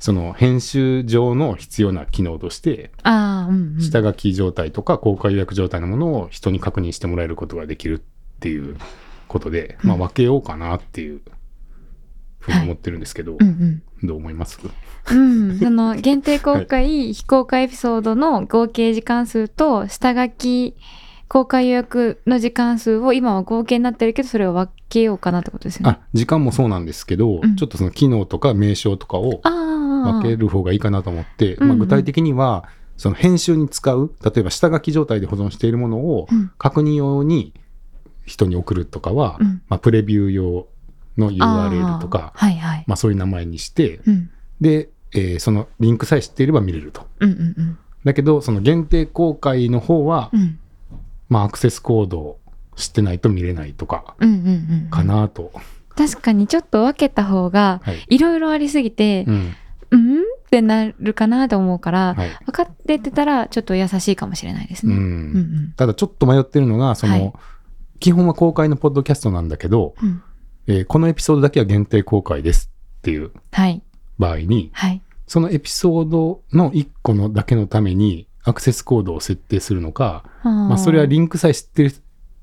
[0.00, 3.80] その編集上の必要な機能として、うんうん。
[3.80, 8.76] 下書き状態とか公開予約状態のものを人に確認してもらえることができるっていう
[9.28, 11.20] ことで、まあ分けようかなっていう
[12.38, 13.50] ふうに思ってるんですけど、うんう
[14.02, 14.06] ん。
[14.06, 14.58] どう思います？
[15.10, 20.74] うん、その限定公開、 非公開エピソードの合計時間数と下書き
[21.28, 25.98] 公開予約の時間数を今は合計になってるけどそれを分けようかなってことですよね。
[26.00, 27.56] あ、時間もそうなんですけど、うん。
[27.56, 36.50] ちょっとその機能とか名称とかを分ける方がいいかなと思って、まあ、具体的には、その編集に使う、例えば下書き状態で保存しているものをうん。
[36.58, 37.54] 確認用に
[38.26, 39.62] 人に送るとかは、うん。
[39.68, 40.66] まあ、プレビュー用
[41.16, 42.84] の URL とか、はいはい。
[42.86, 44.30] まあ、そういう名前にして、うん。
[44.60, 47.06] で、えーそのリンクさえ知っていれば見れると。
[47.20, 47.78] うんうんうん。
[48.04, 50.58] だけど、その限定公開の方は、うん
[51.34, 52.40] まあ、アクセスコードを
[52.76, 54.14] 知ってないと見れないとか、
[54.90, 55.52] かなと。
[55.96, 58.04] 確かにちょっと分けた方がはい。
[58.08, 59.56] いろいろありすぎてう、ん。
[59.90, 62.30] うん、ってなるかなと思うから、はい。
[62.46, 65.72] 分かっててたらちょっと優しいかもしれないですうね。
[65.76, 67.32] ただ、ちょっと迷ってるのが、その、はい
[68.00, 70.22] 基本は公開のポッドキャストなんだけど、うん
[70.66, 73.82] えーこのエピソードだけは限定公開ですっていうはい
[74.18, 75.00] 場合に、はい。
[75.26, 81.90] そのエピソードの1個のだけのためにアクセスコードを設定するのか、ままあ、それはリンクさえ知って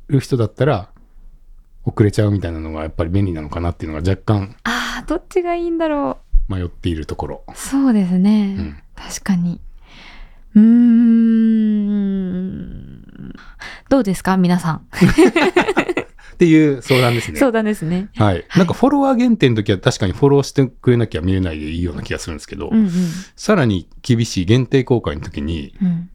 [0.07, 0.89] る人だったら、
[1.85, 7.43] 遅れちゃうみたいなのがやっぱり便利なのかなっていうのが若干ああどっちがいいんだろ迷っているところ。
[7.47, 7.51] う。
[7.55, 8.55] そうですね。
[8.57, 9.59] うん確かに。
[10.55, 11.31] うーん。
[13.89, 14.87] どうですか皆さん。
[16.33, 17.39] っていう相談ですね。
[17.39, 18.09] 相談ですね。
[18.15, 18.45] はい。
[18.57, 22.89] なんかフォロワー限定の時は確かにフォローしてくれなきゃ見れないでいいような気がするんですけど、うんうん。
[23.35, 26.09] さらに厳しい限定公開の時にうん。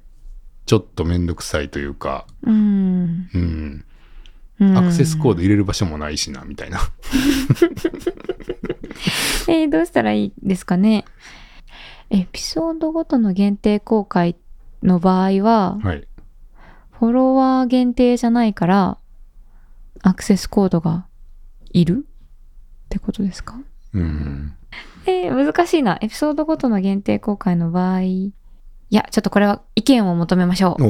[0.66, 3.29] ちょっとめんどくさいというか、うん。
[3.35, 3.85] うん。
[4.59, 6.81] うんアクセスコード入れる場所もないしな、みたいな。
[9.48, 11.05] えーどうしたらいいですかね？
[12.11, 14.37] エピソードごとの限定公開
[14.83, 16.07] の場合は、はい。
[16.98, 18.98] フォロワー限定じゃないから、
[20.02, 21.06] アクセスコードが
[21.72, 23.59] いるってことですか？
[23.94, 24.54] うん。
[25.06, 25.98] えー難しいな。
[26.00, 28.00] エピソードごとの限定公開の場合。
[28.02, 28.32] い
[28.90, 30.85] や、ちょっとこれは意見を求めましょう。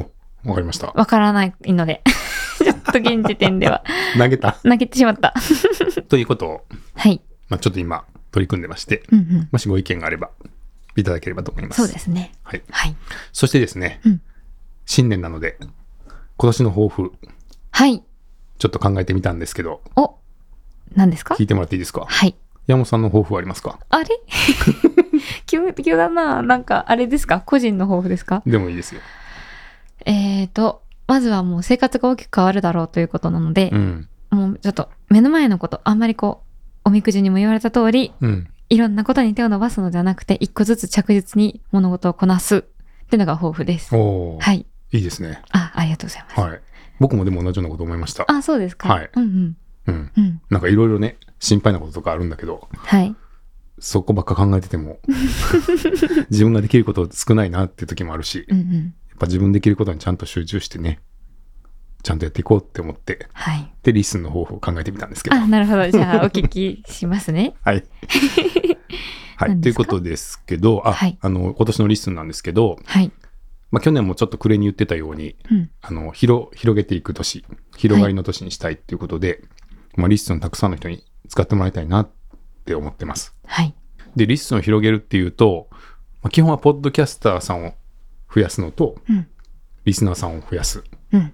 [0.45, 0.89] お、わかりました。
[0.89, 2.03] わからないので。
[2.63, 3.85] ちょっと現時点では。
[4.19, 4.53] 投げた。
[4.63, 5.35] 投げてしまった。
[6.09, 7.21] ということを、はい。
[7.49, 9.49] まあ、ちょっと今、取り組んでまして、うんうん。
[9.53, 10.31] もしご意見があれば、
[10.97, 11.83] いただければと思います。
[11.83, 12.33] そうですね。
[12.43, 12.63] はい。
[12.71, 12.97] はい。
[13.33, 14.23] そしてですね、うん
[14.89, 15.59] 新年なので、
[16.37, 17.13] 今年の抱負、
[17.73, 18.05] はい。
[18.59, 20.17] ちょっと考えてみたんですけど、お、
[20.95, 21.35] 何ですか？
[21.35, 22.05] 聞いてもらっていいですか？
[22.07, 22.35] はい。
[22.67, 23.79] 山本さんの抱負はありますか？
[23.91, 24.07] あれ？
[25.47, 26.43] 急、急だな。
[26.43, 27.41] なんか、あれですか？
[27.41, 28.43] 個人の抱負ですか？
[28.47, 29.01] でもいいですよ。
[30.05, 34.09] えーと、まずはもう生活が大きく変わるだろうということなのでう、ん。
[34.31, 36.43] もうちょっと目の前のこと、あんまりこ
[36.85, 38.49] う、おみくじにも言われた通り、うん。
[38.69, 42.61] いろんなことに手を伸ばすのではなくて、一個ずつ着実に物事をこなすっ
[43.09, 43.95] ていうのが抱負です。
[43.95, 44.67] おー、はい。
[44.93, 45.41] いいですね。
[45.53, 46.41] あ、ありがとうございます。
[46.41, 46.61] はい。
[47.01, 48.25] 僕もでも同じようなこと思いました。
[48.29, 48.93] あ、そうですか。
[48.93, 49.57] はいうんうん。
[49.87, 50.13] うん。
[50.17, 50.43] うん。
[50.51, 53.15] なんかいろいろね、心配なこととかあるんだけど、はい。
[53.79, 55.01] そこばっか考えてても、
[56.31, 58.75] 自分ができること少ないなっていう時もあるし、うんうん。
[58.75, 61.01] やっぱ自分できることにちゃんと集中してね、
[62.03, 63.73] ちゃんとやっていこうって思って、はい。
[63.83, 65.37] で、リッスンの方法を考えてみたんですけど。
[65.37, 65.89] あ、なるほど。
[65.91, 67.55] じゃあ、お聞きしますね。
[67.63, 67.85] はい。
[69.37, 69.61] はい。
[69.61, 73.13] ということですけど、あ、はいあの、今年のリッスンなんですけど、はい。
[73.71, 75.71] まあ、去年もちょっと暮れに言ってたように、うん。
[75.81, 77.45] あの、広、広げていく年、
[77.77, 79.43] 広がりの年にしたいっていうことで、
[79.97, 82.11] まあ、リッスンをたくさんの人に使ってもらいたいなっ
[82.65, 83.35] て思ってます。
[83.47, 83.75] はい。
[84.15, 85.69] で、リッスンを広げるっていうと、
[86.23, 87.75] まあ、基本はポッドキャスターさんを
[88.35, 89.27] 増やすのと、うん。
[89.85, 90.85] リスナーさんを増やす。
[91.13, 91.33] うん。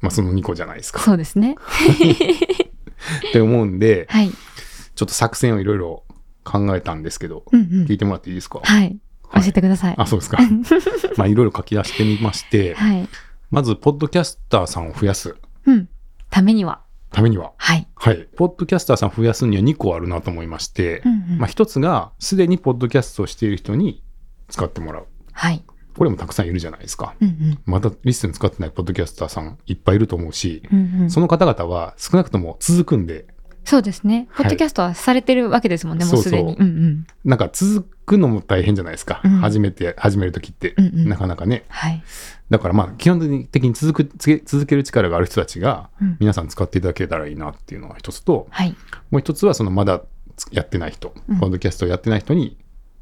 [0.00, 1.00] まあ、その2個じゃないですか。
[1.00, 1.56] そうですね。
[3.28, 4.30] って思うんで、はい。
[4.30, 6.04] ちょっと作戦をいろいろ
[6.44, 7.98] 考えたんですけど、うんうん聞い。
[7.98, 8.60] てもらっていいですか？
[8.62, 8.96] はい。
[9.34, 9.94] 教はいえてください。
[9.96, 10.38] あ、そうですか。
[11.16, 13.08] まあ、いろいろ書き出してみまして、はい。
[13.50, 15.88] まず、ポッドキャスターさんを増やすうん。
[16.30, 16.80] ためには。
[17.10, 17.86] ためには、はい。
[17.94, 18.28] はい。
[18.36, 24.02] ポッドキャスターさんを増やすには2個あるなと思いまして、うんうんまあ、1つが、すでにポッドキャストをしている人に
[24.48, 25.06] 使ってもらう。
[25.32, 25.64] はい。
[25.96, 27.14] これもたくさんいるじゃないですか。
[27.20, 27.58] うんうん。
[27.66, 33.26] またリスン使ってないポッドキャスターさんいっぱいいると思うし、うんうんその方々は少なくとも続くんで、
[33.64, 34.28] そうですね。
[34.30, 36.54] はいポッドキャストはされてるわけですもんね、もそううすでに。
[36.54, 37.06] うんうん。
[37.24, 39.20] なんか続くのも大変じゃないですか。
[39.24, 41.64] うん初めて、始めるときって、うんうんなかなかね。
[41.68, 42.02] はい。
[42.50, 48.76] だからまあ、基本的に続く、続ける力がある人たちが、うん皆さん使っていただけたらいいなっていうのが一つと、はい。
[49.10, 50.02] もう一つはそのまだ
[50.50, 52.58] やってない人、うんポッドキャストをやってない人に、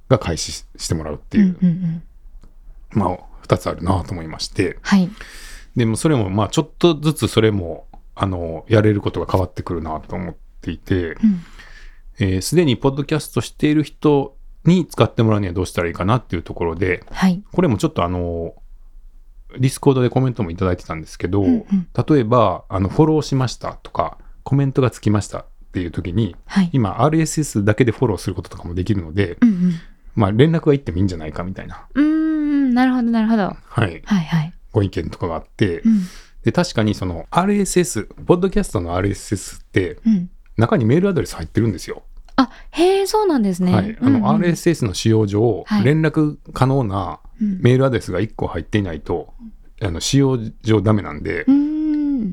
[0.09, 2.03] が開始ししてもらうっていう、うんうんうん。
[2.91, 5.11] まあ、二つあるなと思いまして、はい。
[5.77, 11.17] でもそれもまあ、ちょっとずつそれも、あの、やれることが変わってくるなと思っていて、うん。
[12.19, 17.43] えーすでにポッドキャストしている人に使ってもらうにはどうしたらいいかなっていうところで、はい。
[17.53, 18.55] これもちょっとあの、
[19.59, 26.71] ディスコードでコメントもいただいてたんですけど、うんうん例えば、あの、フォローしましたとか、コメントがつきましたっていう時に、はい。
[26.73, 29.73] 今 RSS だけでフォローすることとかもできるので、うんうん。
[30.15, 33.43] まあ連絡がいってもいいんじゃないかみたいな、うーん、なるほど、なるほど。
[33.45, 34.53] はい、はいはい。
[34.73, 36.03] ご意見とかがあって、うん。
[36.45, 40.31] で、確かにその RSS、ポッドキャストの RSS ってうん。
[40.57, 42.03] 中にメールアドレス入ってるんですよ。
[42.37, 43.73] あ、へえ、そうなんですね。
[43.73, 43.97] はい。
[44.01, 49.33] あの、うんうん RSS の使用上、はい連絡可能なうんメールアドレスが1個入っていないと、
[49.83, 51.47] あの、使用上ダメなんで。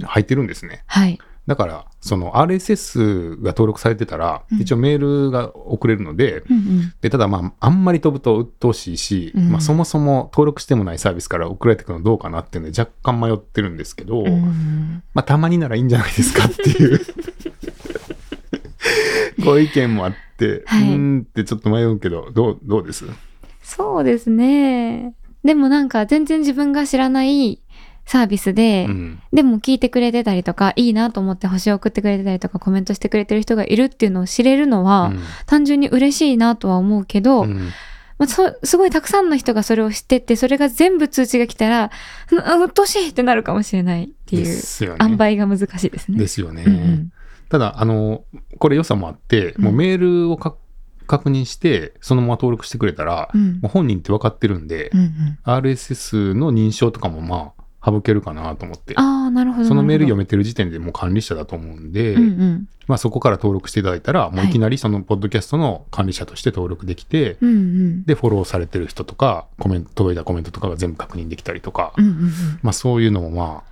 [0.05, 0.83] 入ってるんですね。
[0.85, 1.19] はい。
[1.47, 6.93] だから、その RSS が登録されてたら、うん一応メールが送れるので、うんうん。
[7.01, 16.99] で、ただまあ、あんまり飛ぶと鬱陶しいし、うんまあそもそも登録してもないサービスから送られてくるのどうかなっていうので若干迷ってるんですけど、うんまあたまにならいいんじゃないですかっていう
[19.43, 23.05] ご意見もあって、はいうーんってちょっと迷うけど、どう、どうです？
[23.61, 25.13] そうですね。
[25.43, 27.61] でもなんか全然自分が知らない
[28.05, 29.21] サービスで、うん。
[29.31, 35.13] でも聞いてくれてたりとか、いいなと思って星を送ってくれてたりとか、コメントしてくれてる人がいるっていうのを知れるのは、
[35.45, 37.57] 単純に嬉しいなとは思うけど、うんうん
[38.17, 41.91] まあ、そすごいたくさんの人がそれを知ってって、それが全部通知が来たら、
[42.31, 44.61] うんうっとうしいってなるかもしれないってでいう。
[44.81, 46.17] 塩梅が難しいですね。
[46.17, 46.63] ですよね。
[46.65, 47.11] うんうん
[47.49, 48.23] ただ、あの、
[48.59, 50.55] これ良さもあって、もうメールをか
[51.07, 58.93] 確認して、そのまま登録してくれたら、うんもう本人って分かってるんで、うんうん RSS の認証とかもまあ、省けるかなと思って。
[58.97, 59.67] ああ、なるほど。
[59.67, 62.69] そのメール読めてる時点でもう管理者だと思うんで、うんうん。
[62.87, 68.03] まあそこから登録していただいたら、もうはいいきなりそのポッドキャストの管理者として登録できて、うんうん。
[68.03, 72.31] で、フォローされてる人とか、コメント、届いたコメントとかが全部確認できたりとか、うんうんうん。
[72.61, 73.63] まあそういうのもま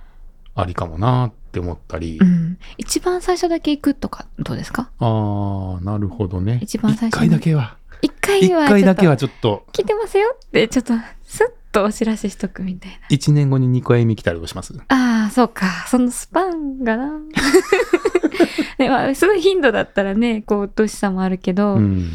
[0.54, 2.58] あ、ありかもなってって思ったり、うん。
[2.76, 4.90] 一番最初だけ行くとかどうですか？
[5.00, 6.60] ああ、なるほどね。
[6.62, 7.76] 一番最初に一回だけは。
[8.00, 10.36] 一回一は回だけはちょっと、と聞いてますよ？
[10.36, 10.94] ってちょっと
[11.24, 12.98] スッとお知らせしとくみたいな。
[13.10, 14.72] 一年後に2回目来たらどうします？
[14.88, 15.66] ああ、そうか。
[15.88, 17.12] そのスパンがな。
[18.78, 22.10] ね、まあ、すごい頻度だったらね、こう、うっとうしさもあるけど、うん。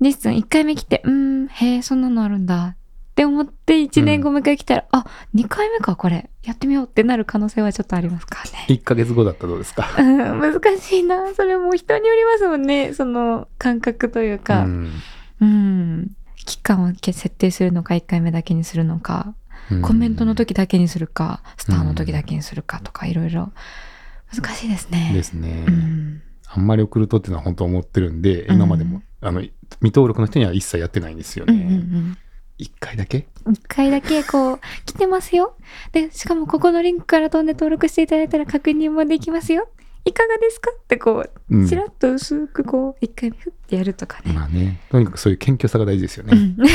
[0.00, 2.76] リッスン1回目来て、うーん、へえ、そんなのあるんだ。
[3.20, 5.04] って思って1年後もう一回来たら、あ、
[5.34, 6.30] 2回目か、これ。
[6.42, 8.66] やってみようってなる可能性はちょっとありますからね。
[8.70, 9.86] 1ヶ月後だったらどうですか？
[9.98, 11.34] うん、難しいな。
[11.34, 12.94] それも人によりますもんね。
[12.94, 14.62] その感覚といううか。
[14.62, 14.90] ん
[15.42, 16.10] うん。
[16.46, 19.34] 期間を設定するのか、1回目だけにするのか、
[19.82, 23.52] コメントの時だけにするか、スターの時だけにするかとか、いろいろ
[24.34, 25.10] 難しいですね。
[25.12, 25.66] ですね。
[25.68, 26.22] うん。
[26.48, 29.52] あんまり送るとっていうのは本当思ってるんで、うん今までも、あの、未
[29.84, 31.76] 登録の人には一切やってないんですようんうんうね。
[31.76, 32.18] ん。
[32.62, 33.26] 一、回だけ？
[33.50, 35.56] 一回だけこう、来てますよ。
[35.92, 39.68] で、しかもここのリンクから飛んで登録していただいたら確認もできますよ。
[40.04, 40.70] いかがですか？
[40.72, 44.32] ってこうんう、ちらっと薄くこう、一回ふってやるとかね。
[44.32, 46.32] まあね、とにかくそういう謙虚さが大事ですよね。
[46.36, 46.56] うん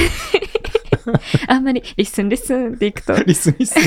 [1.48, 3.76] あんまりリッスンリッスンっていくと、リスリス。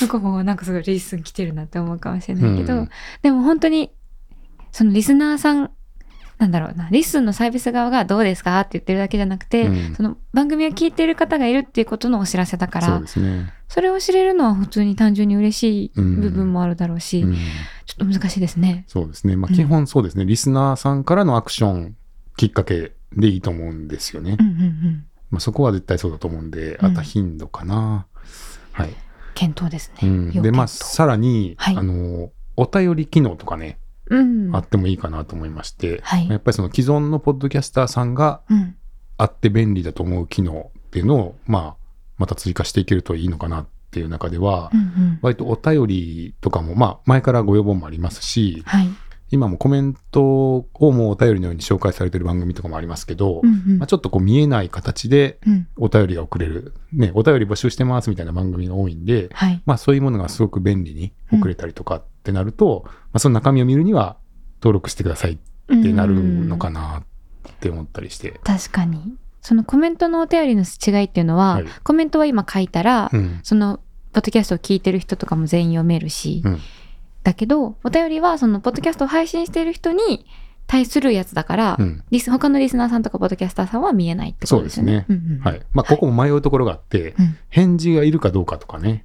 [0.00, 2.88] 向こうもなんかすごいリッスン来てるなって思うかもしれないけど、うん
[3.22, 3.90] でも本当に、
[4.72, 5.70] そのリスナーさん、
[6.38, 13.52] なんだろうな、リッスンのサービス側がどうですかって言ってるだけじゃなくて、うんその番組を聞いてる方がいるっていうことのお知らせだから、そうですね。
[13.68, 17.36] それを知れるのは普通に単純に嬉しいうん部分もあるだろうし、うん
[17.86, 18.84] ちょっと難しいですね。
[18.88, 19.36] そうですね。
[19.36, 20.24] まあうん基本そうですね。
[20.24, 21.96] リスナーさんからのアクション
[22.36, 24.36] きっかけでいいと思うんですよね。
[24.38, 25.06] うんうんうん。
[25.30, 28.06] まあそこは絶対そうだと思うんで、うんあと頻度かな。
[28.72, 28.90] はい。
[29.34, 30.08] 検討ですね。
[30.08, 33.83] うん、要で、まあ、さらに、はいあの、お便り機能とかね、うん。
[34.52, 38.76] あってもいいかなと思いまして、はいやっぱりその既存のポッドキャスターさんがうん。
[39.16, 41.86] あって便利だと思う機能っていうのを、まあ、
[42.18, 45.18] また追加していけるといいのかなっていう中では、うんうん。
[45.22, 48.88] 割とお便りとかも、まあ、前からご要望もありますし、はい。
[49.30, 55.68] 今もコメントをもうお便りのように紹介されてる番組とかもありますけど、うんうんまあ、ちょっとこう見えない形でうん。
[55.76, 59.62] お便りが送れる、ね、お便り募集してますみたいな番組が多いんで、はい。
[59.64, 64.16] まあそういうものがすごく便利に送れたりとかってなると、まあその中身を見るには
[64.60, 68.40] 登録してくださいってなるのかなって思ったりして。
[68.42, 69.16] 確かに。
[69.44, 73.40] そのコメントのお便りの違いっていうのは、はいコメントは今書いたら、うん。
[73.42, 73.78] その、
[74.14, 76.60] ポッドキャストを聞いてる人とかも全員読めるし、うん。
[77.22, 80.24] だけど、お便りはその、ポッドキャストを配信している人に
[80.66, 82.04] 対するやつだから、うん。
[82.10, 85.04] リス他のリスナーさんとかポッドキャスターさんは見えないってことですよね。
[85.08, 85.62] そうですうんうんはい。
[85.74, 89.04] まあここも迷うところがあって、うん返事がいるかどうかとかね。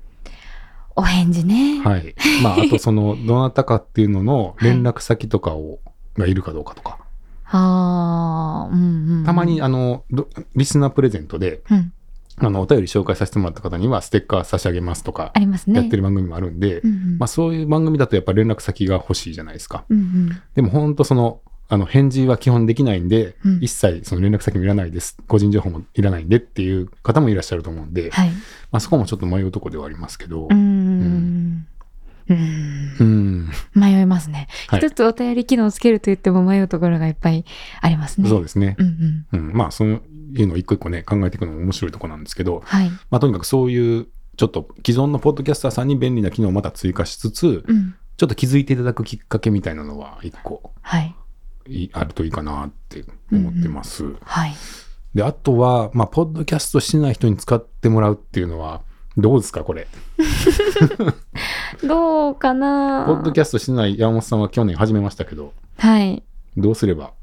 [0.95, 1.81] お返事ね。
[1.83, 2.15] はい。
[2.43, 5.79] まああとその、 どなたかっていうのの連絡先とかを、
[6.17, 6.97] がいるかどうかとか。
[7.45, 9.23] ああ、うんうんうん。
[9.25, 11.93] たまにあの、どリスナープレゼントで、うん、
[12.37, 15.79] あの、お便り紹介させてもらった方にはステッカー差し上げますとかあ、りますね。
[15.79, 19.85] やってる番組もあるんで、うんうんまあそういう番組だとやっぱ連絡先が欲しいじゃないですか。
[19.89, 25.17] うんうんでも本当その、あの、返事は基本できないんで、うん一切その連絡先もいらないです。
[25.27, 28.29] 個人情報もいらないんでっていう方もいらっしゃると思うんで、はい。
[28.71, 31.67] まあそこもちょっと迷うとこではありますけどうー、ん。
[32.27, 32.95] うーん。
[32.99, 34.47] うん、迷いますね。
[34.67, 37.45] はい一つお便り機能をつけると言っても迷うところがいっぱい
[37.81, 38.27] ありますね。
[38.27, 38.83] そうですねう。
[38.83, 39.47] んうん。
[39.49, 40.01] うん、まあそう
[40.33, 42.89] いうのを一個一個ね、考えていくのも面白いところなんですけど、はい。
[43.11, 47.95] まあとにかくそういう、ちょっと既存のポッドキャスターさんに便利な機能をまた追加しつつ、うん。
[48.17, 51.15] ちょっと気づいていただくきっかけみたいなのは一個はい。
[51.69, 54.05] いあるといいかなって思ってます。
[54.23, 54.53] はい。
[55.15, 58.81] で、あとは、まあ、ポッドキャストしてない人に使ってもらうっていうのは、
[59.17, 59.87] どうですか、これ？
[61.83, 63.05] どうかな？
[63.07, 66.23] ポッドキャストしてない山本さんは去年始めましたけど、はい。
[66.57, 67.13] どうすれば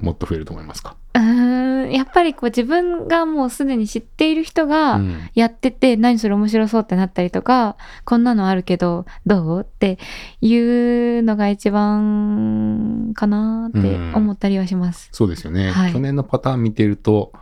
[0.00, 0.96] もっと増えると思いますか？
[1.14, 1.92] うーん。
[1.92, 9.98] やっぱりこう自分がもうすでに知っている人がうんやってて、何それ面白そうってなったりとか、こんなのあるけど、どうって
[10.40, 15.08] いうのが一番かなって思ったりはします。
[15.12, 17.32] そうですよね、はい去年のパターン見てると、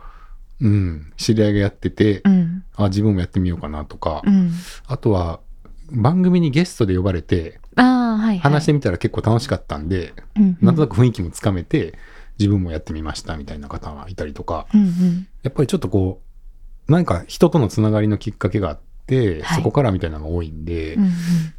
[0.61, 2.63] うん、知り合いがやってて、うん。
[2.75, 4.51] あ、自分もやってみようかなとか、うん。
[4.87, 5.39] あとは、
[5.91, 8.39] 番組にゲストで呼ばれて、ああ、はい、はい。
[8.39, 11.97] 話してみたら結構楽しかったんで、うんうんなんとなく雰囲気もつかめて、
[12.39, 15.27] 自分もやってみましたみたいな方がいたりとか、うんうん。
[15.43, 16.21] やっぱりちょっとこ
[16.87, 18.83] う、なんか人とのつながりのきっかけがあって、
[19.41, 21.11] はいそこからみたいなのが多いんで、うんうん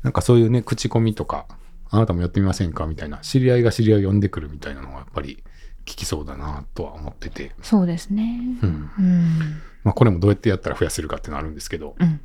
[0.03, 1.47] なんかそういうね、口コミとか、
[1.91, 5.45] あなたもやってみませんかみたいな、知り合いが知り合いを呼んでくるみたいなのがやっぱり
[5.85, 8.41] 効きそうだなとは思ってて、そうですね。
[8.63, 8.91] うん。
[8.99, 9.39] うん。
[9.85, 12.21] まあこれもどうやってやったら増やせるかっていうのはあるんですけど、うん。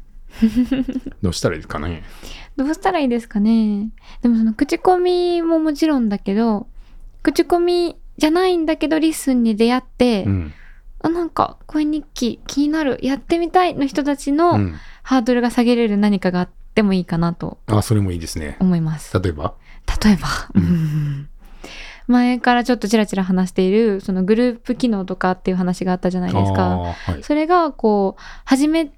[1.21, 2.03] どうしたらいいですかね？
[2.55, 3.89] どうしたらいいですかね。
[4.21, 6.67] でもその口コミももちろんだけど、
[7.23, 10.53] 口コミじゃないんだけどリッスンに出会って、うん。
[11.01, 14.75] あ、なんか声日記気になる、やってみたいの人たちうん。
[15.03, 18.55] ハードルが下げれる何かがあってでもいいかなとあ、それもいいですね。
[18.61, 19.19] 思います。
[19.19, 19.55] 例えば？
[20.03, 21.29] 例えば、うんうん
[22.07, 26.77] 前からちょっとちらちら話しているそのグループ機能とかっていう話があったじゃないですか。
[26.77, 27.23] はい。
[27.23, 28.91] それがこう初め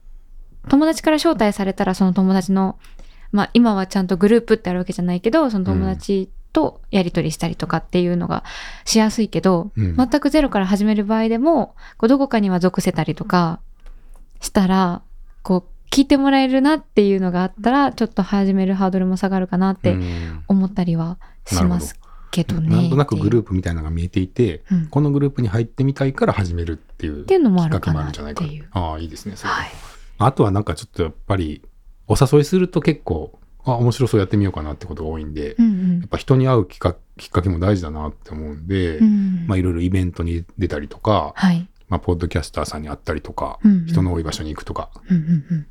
[0.67, 2.77] 友達から招待されたらその友達の
[3.31, 8.43] まあ今はちゃんとグループってあるわけじゃないけどその友達とやり取りしたりとかっていうのが
[8.85, 13.59] しやすいけど、うん全くゼロから始める場合でもこうどこかには属せたりとか
[14.39, 15.01] したら
[15.43, 21.99] こう聞いてもらえるなっていうのがあったらちょっと始めるハードルも下がるかなってうん思ったりはします
[22.31, 22.75] けどね。
[22.75, 28.67] なんとなくグループ、プみたいなのが見えていて、うんこのグループに入ってみたいから始めるっていうきっかけもあるんじゃないかていう。
[28.71, 29.35] ああ、いいですね。
[29.35, 29.71] それはい。
[30.17, 31.61] あとはなんかちょっとやっぱり、
[32.07, 35.70] お誘いすると結構、あ、面白そうやってみようかなってことが多いんで、うんうん
[36.01, 36.95] やっぱ人に会うきっか
[37.41, 41.67] けも大事だなって思うんで、うんまあいろいろイベントに出たりとか、はい。
[41.87, 45.67] まあポッドキャスターさんに会ったりとか、うんうん人の多い場所に行くとか、うんうんうん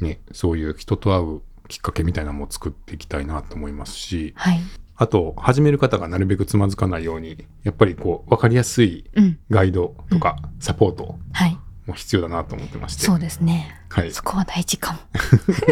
[0.00, 4.60] ね、そういう人と会うきっかけみたいなのも作っていきたいなと思いますし、はい。
[4.96, 9.38] あと、始める方がなるべくつまずかないように、やっぱりこう、わかりやすいうん。
[9.50, 11.58] ガイドとかサポートはい。
[11.86, 13.04] も必要だなと思ってまして。
[13.04, 13.81] そうですね。
[13.92, 14.10] はい。
[14.10, 14.98] そこは大事かも。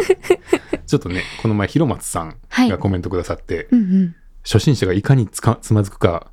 [0.85, 4.15] ちょっとね、この前、広松さんはいがコメントくださって、うんうん。
[4.43, 6.27] 初心者がいかにつかつまずくか、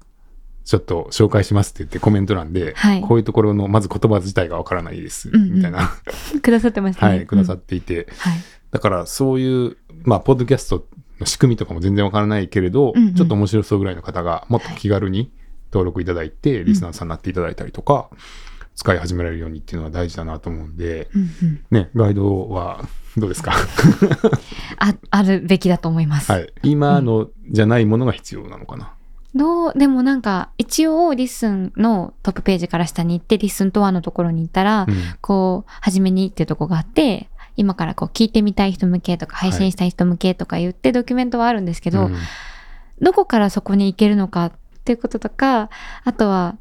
[0.64, 5.90] ちょっと紹介しますって言ってコメント欄で、はいこういうところの、まず言葉自体がわからないです、うんうんみたいな、
[6.42, 7.16] くださってましたね。
[7.16, 8.38] はい、くださっうんていて、はい。
[8.70, 10.86] だからそういう、まあ、ポッドキャスト
[11.20, 15.32] の仕組みとかも全然わからないけれど、うんうんちょっと面白そうぐらいの方が、もっと気軽に
[15.72, 18.10] 登録いただいて、リスナーさんになっていただいたりとか、
[18.78, 21.64] 使い始められるようにっていうのは大事だなと思うんで、うんうん。
[21.72, 22.84] ね、ガイドは
[23.16, 23.52] どうですか？
[24.78, 26.30] あ、あるべきだと思います。
[26.30, 26.52] はい。
[26.62, 28.92] 今のじゃないものが必要なのかな？
[29.34, 42.16] どう、でもなんか、一応、 LISTEN のトップページから下に行って、 LISTEN とはのところに行ったら、うんこう、はじめにっていうとこがあって、今からこう聞いてみたい人向けとか配信したい人向けとか言ってドキュメントはあるんですけど、うん
[43.00, 44.52] どこからそこに行けるのかっ
[44.84, 45.70] ていうこととか、
[46.04, 46.56] あとは、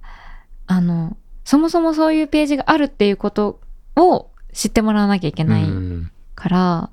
[0.68, 3.62] あの、そもそもそういうページがあるっていうこと
[3.96, 6.90] を知ってもらわなきゃいけないうんから、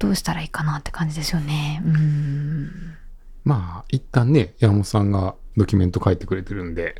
[0.00, 1.80] どうしたらいいかなって感じですよね。
[1.86, 2.96] うん。
[3.44, 6.96] まあ、一旦ね、山本さんがドキュメント書いてくれてるんで、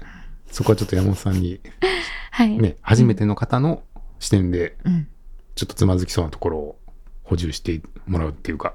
[0.46, 1.58] そこはちょっと山本さんに
[2.30, 2.56] はい。
[2.56, 3.82] ね、初めての方の
[4.20, 5.08] 視点で、うん。
[5.56, 6.78] ちょっとつまずきそうなところを
[7.24, 8.74] 補充してもらうっていうか、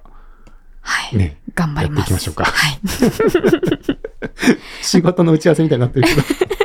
[0.82, 1.15] はい。
[1.15, 2.11] ね、頑張ります。
[2.11, 2.80] やっていきましょうかはい。
[4.84, 6.57] 仕事の打ち合わせみたいになってるけど。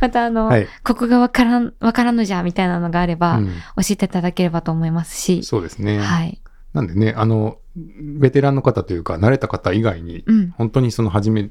[0.00, 5.42] またあの、はいここがわからん、わからぬじゃみたいなのがあれば、うん教えていただければと思いますし。
[5.42, 5.98] そうですね。
[5.98, 6.40] はい。
[6.72, 10.50] なんでね、あの、ベテランの方というか、慣れた方以外に、うん。
[10.50, 11.50] 本当にその初め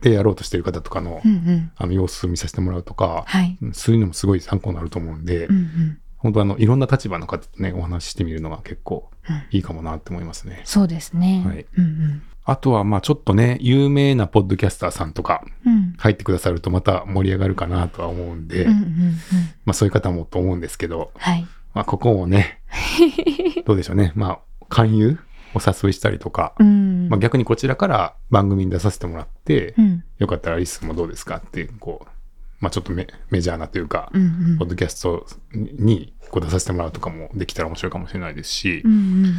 [0.00, 1.72] てやろうとしてる方とかの、うんうん。
[1.76, 3.58] あの様子を見させてもらうとか、はい。
[3.72, 5.98] そういうのもすごい参考になると思うんで、うんうん。
[6.16, 10.62] 本当あの、いろんな立場の方とね、お話ししてみるのが結構うんいいかもなって思いますね。
[10.64, 11.42] そうですね。
[11.46, 15.44] はいうんあとは、まあちょっとね、有名なポッドキャスターさんとか。
[15.96, 18.66] 入ってくださるとまた盛り上がるかなとは思うんで。
[19.64, 21.46] まあそういう方もと思うんですけど、はい。
[21.72, 22.60] まあここもね、
[23.64, 24.12] どうでしょうね。
[24.14, 25.18] まあ勧誘
[25.54, 27.08] お誘いしたりとか、うん。
[27.08, 30.04] まあ逆にこちらから番組に出させてもらって、うん。
[30.18, 32.08] よかったらリスンもどうですかってこう、
[32.60, 38.94] まあちょっとメメジャーなというか、うんうんポッドキャストにこう出させてもらうとかもできたら面白いかもしれないですし、うんう
[39.28, 39.34] ん。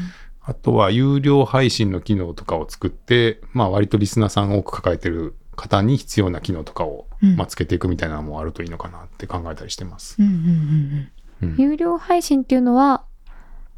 [0.48, 10.18] あとは有料配信の機能とかを作って、まあ割とリスナーさんを多く抱えてる方に必要な機能とかを、うんまあつけていくみたいなのもあるといいのかなって考えたりしてます。
[10.20, 11.10] うんうんうん
[11.42, 11.62] ううんん。
[11.62, 13.04] 有料配信っていうのは、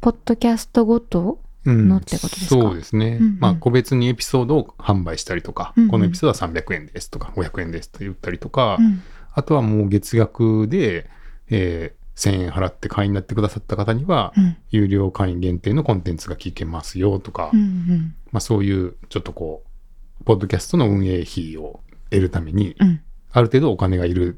[0.00, 2.60] ポッドキャストごとうんのってことですか？
[2.62, 3.18] そうですね。
[3.20, 9.02] うんうんまあ個別にエピソードを販売したりとか、うんうんこのエピソードは300円ですとか500円ですと言ったりとか、うん
[9.32, 11.08] あとはもう月額で、
[11.48, 19.62] えー1000円払って会員になってくださった方には、うん有料会員限定のコンテンツが聞けますよとか、うんうんまあそういうちょっとこ
[20.20, 23.00] う、ポッドキャストの運営費を得るために、うん。
[23.30, 24.36] ある程度お金がいる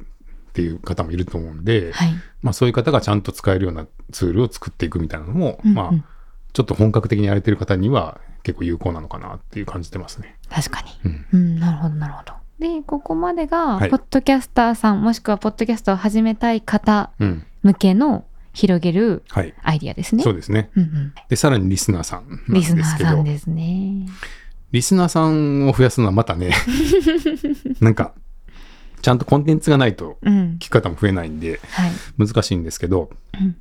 [0.51, 2.13] っていう方もいると思うんで、はい。
[2.43, 6.05] まあそういう方がちゃんと使えるようなツールを作っていくみたいなのも、うんうんまあ
[6.53, 10.37] ちょっと本格的にやれてる方には結構有効なのかなっていう感じてますね。
[10.49, 10.91] 確かに。
[11.05, 11.27] うん。
[11.33, 12.33] うん、なるほど、なるほど。
[12.61, 17.45] で、ここまでが、はいポッドキャスターさん、もしくはポッドキャストを始めたい方うん。
[17.63, 19.55] 向けの広げるはい。
[19.63, 20.23] アイディアですね。
[20.23, 20.71] そうですね。
[20.77, 21.13] うんうん。
[21.29, 24.07] で、さらにリスナーさんリスナーさんですね。
[24.73, 26.53] リスナーさんを増やすのはまたね、
[27.81, 28.13] なんか、
[29.03, 30.59] ちゃんとコンテンツがないとうん聞。
[30.59, 31.91] き方も増えないんではい。
[32.19, 33.57] 難しいんですけど、うん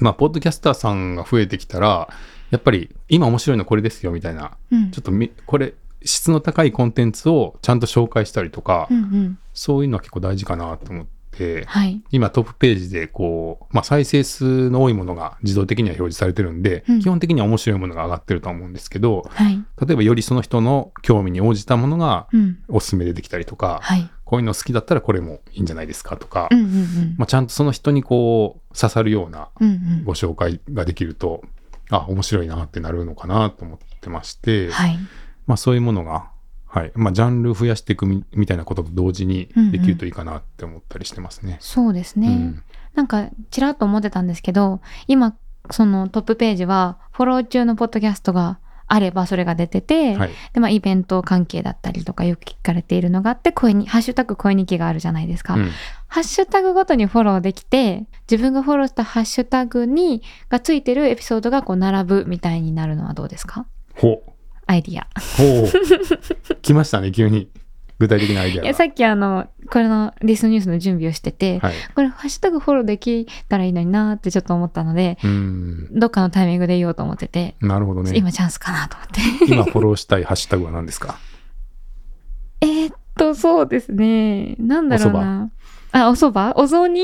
[0.00, 2.08] まあ、ポッドキャスターさんが増えてきたら、
[2.50, 5.74] やっぱり今面白いのこれですよみたいな、うんちょっとみこれ、
[6.04, 9.38] 質の高いコンテンツをちゃんと紹介したりとか、うんうん。
[9.52, 12.00] そういうのは結構大事かなと思ってはい。
[12.12, 19.56] 今トップページでこう、まあ、再生数の多いものが自動的には表示されてるんで、うん基本的には面白いものが上がってるとは思うんですけど、はい。
[19.84, 22.58] 例えばよりその人の興味に応じたものがうん。
[22.68, 24.08] おすすめでできたりとか、はい。
[24.24, 27.14] こういうの好きだったらこれもいいんじゃないですかとか、うんうんうん。
[27.18, 31.42] まあ、ちゃんとその人にこう刺さるようなうんうんご紹介ができると、
[31.90, 34.98] あ、面白いなってなるのかなと思ってまして、はい。
[35.46, 36.30] まあそういうものが、
[36.66, 36.92] はい。
[36.94, 41.56] まあジャンル増やしていくみみたいなことと同時にできるといいかなって思ったりしてますね。
[41.60, 42.28] そうですね。
[42.28, 42.62] うん
[42.94, 45.34] なんか、ちらっと思ってたんですけど、今、
[45.72, 50.30] そのトップページは、フォロー中のポッドキャストがあればそれが出てて、はい。
[50.52, 55.54] で、まあ、イベント関係だったりとかよく聞かれているのがあって、声に、ハッシュタグ声日記があるじゃないですか。
[55.54, 55.70] うん
[56.06, 63.66] ハッシュタグごとにフォローできて、自分がフォローしたハッシュタグに、がついてるエピソードがこう並ぶみたいになるのはどうですか？
[63.96, 64.30] ほう。
[64.66, 65.06] アイディア。
[65.36, 66.56] ほう。
[66.62, 67.48] 来ましたね、急に。
[67.98, 68.64] 具体的なアイデアが。
[68.64, 71.74] いや、さっきあの、これのリストニュースの準備をしてて、はい。
[71.94, 75.88] これハッシュタグフォローできたらいいのになーってちょっと思ったので、うん。
[75.98, 78.12] どっかのタイミングで言おうと思ってて、なるほどね。
[78.16, 79.52] 今チャンスかなと思って。
[79.52, 81.18] 今フォローしたいハッシュタグは何ですか？
[82.60, 84.56] えーっと、そうですね。
[84.58, 85.50] なんだろうな。
[85.92, 86.52] あ、お蕎麦？
[86.60, 87.02] お雑煮？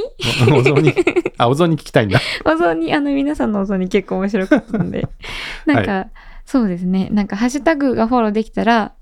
[0.50, 0.92] お お雑煮？
[1.38, 2.18] あ、お雑煮聞きたいんだ。
[2.44, 5.06] お雑煮、あの、皆さんのお雑煮結構面白かったんで。
[5.66, 6.08] なんか、
[6.50, 7.08] そうですね。
[7.12, 8.92] なんか、ハッシュタグがフォローできたら、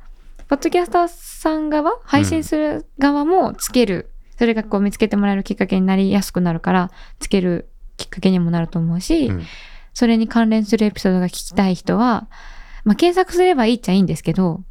[0.49, 4.11] ポッドキャスターさん側、配信する側もつける。
[4.39, 6.91] それがこう見つけてもらえるきっかけになりやすくなるから、
[7.21, 9.43] つけるきっかけにもなると思うし、うん
[9.95, 12.29] それに関連するエピソードが聞きたい人は、
[12.85, 14.63] まあ、検索すればいいっちゃいいんですけど、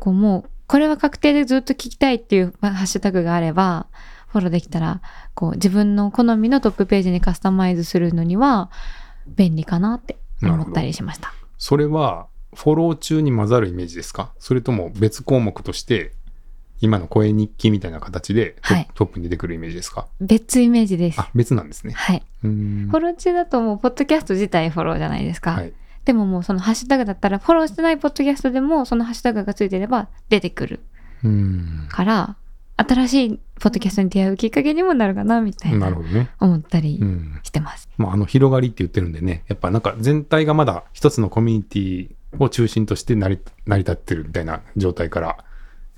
[0.00, 3.86] こうもう、これは確定でずっと聞きたいっていうまあハッシュタグがあれば、
[4.26, 5.02] フォローできたら、
[5.34, 8.72] こう自分の好みのトップページにカスタマイズするのには
[9.36, 11.32] 便利かなって思ったりしました。
[11.60, 14.32] それは、フォロー中に混ざるイメージですか？
[14.40, 16.12] それとも別項目として、
[16.80, 20.08] 今の声日記みたいな形でト,、はいトップに出てくるイメージですか？
[20.20, 21.20] 別イメージです。
[21.20, 21.92] あ、別なんですね。
[21.92, 22.22] はい。
[22.42, 25.52] うーんフォロー中だともう、ポッドキャスト自体フォローじゃないですか。
[25.52, 25.72] はい。
[26.06, 30.80] でももうそのハッシュタグだったら、フォローしてないポッドキャストでも、そのハッシュタグがついてれば出てくる。
[31.22, 31.88] うーん。
[31.90, 32.36] から、
[32.88, 36.30] 新しいポッドキャストに出会うきっかけにもなるかな、みたいななるほどね。
[36.40, 37.40] 思ったりうん。
[37.42, 37.88] してます。
[37.98, 45.36] まあ、あの、広がりって言ってるんでね、やっぱなんか全体がまだ一つのコミュニティを中心として成り成り立ってるみたいな状態から、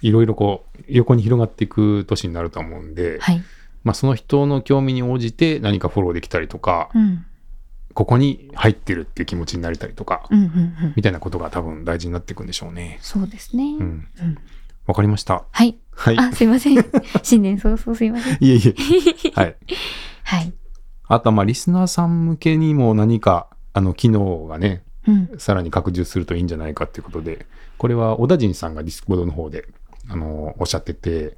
[0.01, 3.43] いろいろこう、横に広がっていく年になると思うんで、はい。
[3.85, 7.25] まあ、その人の興味に応じて何かフォローできたりとか、うん。
[7.95, 10.93] ここに入ってるっていう気持ちになれたりとか、うんうんうん。
[10.97, 12.99] みたいなことが多分大事になっていくんでしょうね。
[13.03, 13.65] そうですね。
[13.65, 13.81] うん。
[13.81, 13.85] う
[14.25, 14.39] ん
[14.87, 15.45] わかりました。
[15.51, 15.77] はい。
[15.91, 16.19] はい。
[16.19, 16.85] あ、すいません。
[17.23, 18.39] 新年早々すいません。
[18.41, 18.75] いえいえ。
[19.35, 19.57] はい。
[20.25, 20.53] はい。
[21.09, 25.31] あとは、まあ、リスナーさん向けにも何か、あの、機能がね、うん。
[25.39, 29.67] さらに拡充するといいんじゃないかっていうことで、これは小田陣さんが Discord の方で、
[30.09, 31.37] あの、おっしゃってて、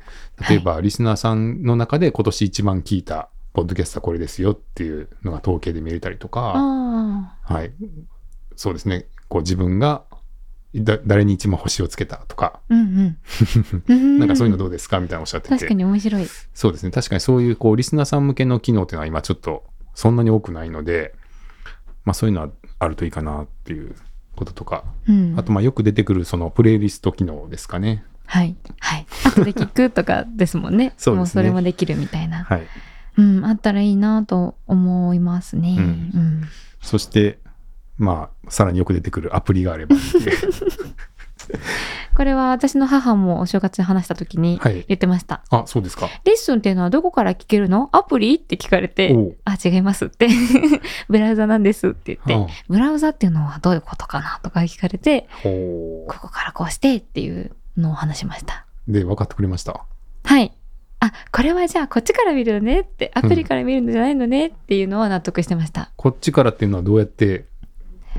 [0.49, 7.73] 例えば、リスナーさんの中で今年一番聞いたポッドキャストはこれですよっていうのが統計で見れたりとか、あはい。
[8.57, 9.07] そうですね。
[9.29, 10.03] こう自分が
[10.77, 12.61] だ誰に一番星をつけたとか、あ。
[12.69, 13.17] うん
[13.89, 14.19] うん。
[14.19, 15.75] なんかそういうのどどうですかみたいなおっしゃって確かて。
[15.75, 16.27] に面白い。
[16.53, 16.91] そうですね。
[16.91, 19.65] 確かにそういうこうリスナーさん向けの機能っていうのは今ちょっと
[19.95, 21.15] そんなに多くないので、
[22.05, 22.49] まあそういうのは
[22.79, 23.95] あるといいかなっていう
[24.35, 25.35] こととか、うん。
[25.39, 28.05] あとまあよく出てくるそのプレイリスト機能ですかね。
[28.27, 28.57] はい。
[28.81, 29.07] はい。
[29.27, 30.95] 後で聞くとかですもんね。
[30.97, 32.45] そうですねもうそれもできるみたいな。
[32.45, 32.67] はい。
[33.17, 33.45] うん。
[33.45, 35.77] あったらいいなと思いますね。
[35.79, 36.49] ううんん。
[36.81, 37.39] そして、
[37.97, 39.97] まあさらによく出てくるアプリがあれば
[42.17, 45.43] これは私の母もお正月に話した時にはい言ってました。
[45.51, 46.09] あ、そうですか。
[46.25, 47.89] レッスンっていうのはどこから聞けるの？
[47.93, 48.37] アプリ？
[48.37, 50.29] って聞かれてあ、違いますって。
[51.09, 58.65] ブラウザなんですって言あって、ブラウザっていうのはどういうことかなとか聞かれて、ほここからこうしてっていうのを話しました。
[58.89, 58.93] う。
[58.93, 59.85] で、分かってくれました？
[60.25, 60.53] はい。
[61.01, 65.91] あ、これはじゃあこっちから見るのねって、アプリから見るのじゃないのねっていうのは納得してました。
[65.97, 67.47] こっちからっていうのはどうやって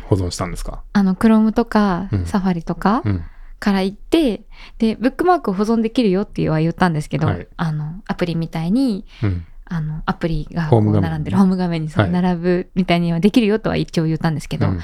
[0.03, 0.83] 保存したんですか？
[0.93, 3.23] あの、Chrome とかうんサファリとかうん。
[3.57, 4.41] から行って、
[4.79, 9.45] で、ブックマークを保存できるよっては言ったんですけど、はいあの、アプリみたいに、うん。
[9.67, 14.79] あの、アプリがこホーム画面う並んでる、ホーム画面にそうはい並ぶみたいにはできるよとは一応言ったんですけど、うん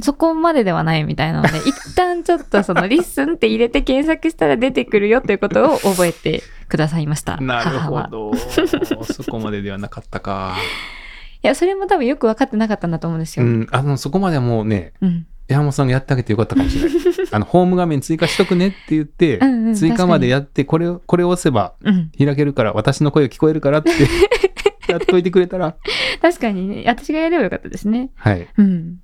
[0.00, 7.36] そこまでではないみたいなので、 一旦ちょっとその LISTEN って入れて検索したら出てくるよということを覚えてくださいました。
[7.38, 8.04] なる母は。
[8.04, 8.36] ほど。
[9.04, 10.54] そこまでではなかったか。
[11.42, 13.46] いや、それも多分よく分かってなかったんだと思うんですよ。
[13.46, 13.66] うん。
[13.70, 15.26] あの、そこまではもうね、うん。
[15.46, 16.98] 山本さんがやってあげてよかったかもしれない。
[17.30, 22.10] あの、ホーム画面追加しとくねって言って、うんうん追加までやって、これを、これを押せばうん。
[22.18, 23.90] 開けるから、私の声が聞こえるからって
[24.90, 25.76] やっといてくれたら。
[26.20, 28.10] 確かにね、私がやればよかったですね。
[28.14, 28.46] はい。
[28.56, 28.96] うん。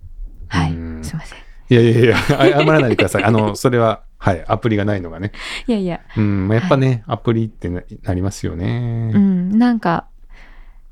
[0.49, 0.72] はい。
[0.72, 1.39] うんすいません。
[1.70, 3.24] いやいやいや、あ謝らないでください。
[3.24, 5.32] あの、それははい、アプリがないのがね。
[5.66, 9.12] いやいや、うん、まあやっぱね、アプリってななりますよね。
[9.14, 10.07] うん、なんか、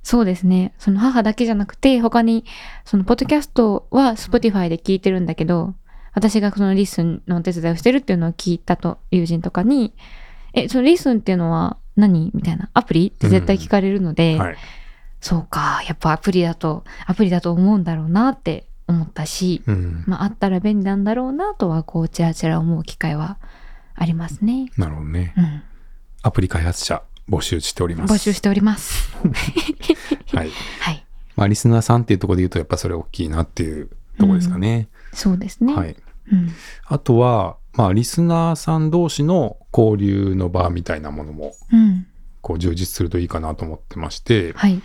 [0.02, 0.74] そうですね。
[0.78, 2.44] その母だけじゃなくて、他に、
[2.84, 5.74] そのポッドキャストは Spotify で聞いてるんだけど、
[6.12, 9.94] 私がその LISTEN のお手伝いをしてるっていうのを聞いたと、友人とかに、
[10.54, 12.30] え、その LISTEN っていうのは何？
[12.34, 12.68] みたいな。
[12.74, 13.08] アプリ？
[13.08, 14.56] って絶対聞かれるので、はい。
[15.20, 20.04] そうか、やっぱアプリだと、アプリだと思うんだろうなって思ったし、うん。
[20.06, 23.38] まああったら便利なんだろうなとは、こう、ちらちら思う機会は
[23.94, 24.66] ありますね。
[24.76, 25.32] なるほどね。
[25.36, 25.62] うん。
[26.22, 27.02] アプリ開発者
[27.32, 28.12] 募集しております。
[28.12, 29.10] 募集しております。
[30.36, 30.50] はい。
[30.80, 31.06] はい。
[31.34, 34.88] まあリスナーさんっていうところで言うとやっぱそれ大きいなっていうところですかね。
[35.14, 35.74] そうですね。
[35.74, 35.96] はい。
[36.30, 36.50] うん。
[36.84, 42.06] あとは、まあリスナーさん同士の交流の場みたいなものもうん。
[42.42, 44.82] こう充実するといいかなと思ってまして、はい。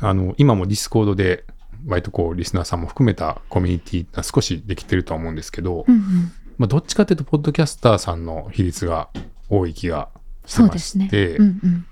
[0.00, 1.44] あの、今も Discord で
[1.86, 6.32] 割とこうリスナーさんも含めたコミュニティが少しできてるとは思うんですけど、うんうん。
[6.58, 9.08] まあどっちかというとポッドキャスターさんの比率が
[9.48, 10.10] 多い気が
[10.52, 11.06] してまそうですね。
[11.06, 11.86] して、うんうん。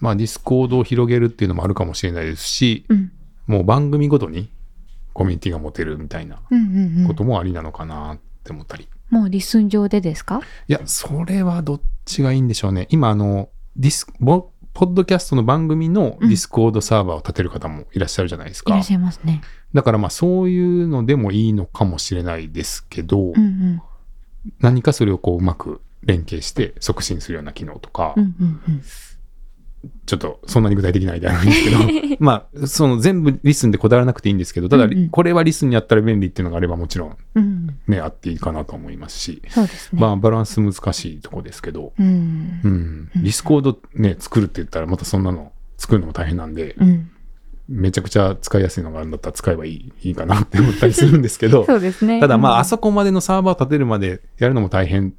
[0.00, 3.12] まあ Discord を広げるっていうのもあるかもしれないですし、うん。
[3.46, 4.50] もう番組ごとに
[5.12, 7.06] コミュニティが持てるみたいなうんうんうん。
[7.08, 8.88] こともありなのかなって思ったり。
[9.10, 10.42] もう LISTEN 上でですか？
[10.68, 12.86] いや、それはどっちがいいんでしょうね。
[12.90, 18.74] 今、あの、ディス、ボポッドキャストの番組の Discord サーバーを立てる方もいらっしゃるじゃないですか。
[18.74, 19.40] いらっしゃいますね。
[19.74, 23.82] だからまあそういうのでもいいのかもしれないですけど、うんうん。
[24.60, 28.82] 何かそれをこううまく連携して促進するような機能とか、うんうんうん。
[30.06, 31.76] ちょっとそんなに具体的なアイデアなんですけど、
[32.18, 37.78] まあ、その全部 LISTEN でこだわらなくていいんですけど、ただうんうんこれは LISTEN にあったら便利っていうのがあればもちろんうん。
[37.86, 39.50] ね、あっていいかなと思いますし、ね。
[39.92, 42.68] まあバランス難しいとこですけど、うんう。
[42.68, 47.10] ん、 Discord ね、作るって言ったらまたそんなの作るのも大変なんで、うん。
[47.68, 52.18] めちゃくちゃ使いやすいのがあるんだったら使えばいいいいかなって思ったりするんですけど、 そうですね。
[52.20, 55.12] ただまあ、あそそこまでのサーバーを立てるまでやるのも大変、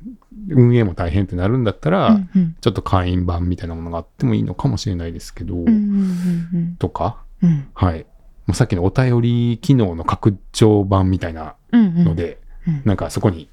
[0.50, 2.56] 運営も大変ってなるんだったら、うんうん。
[2.60, 7.50] ちょっと会員版みたいなものがあってもいいのかもしれないですけど、うんうんうんとか、うん。
[7.50, 7.68] うん。
[7.74, 8.06] はい。
[8.48, 12.04] もうさっきのお便り機能の拡張版みたいなうんうん。
[12.06, 13.50] ので、うんなんかそこに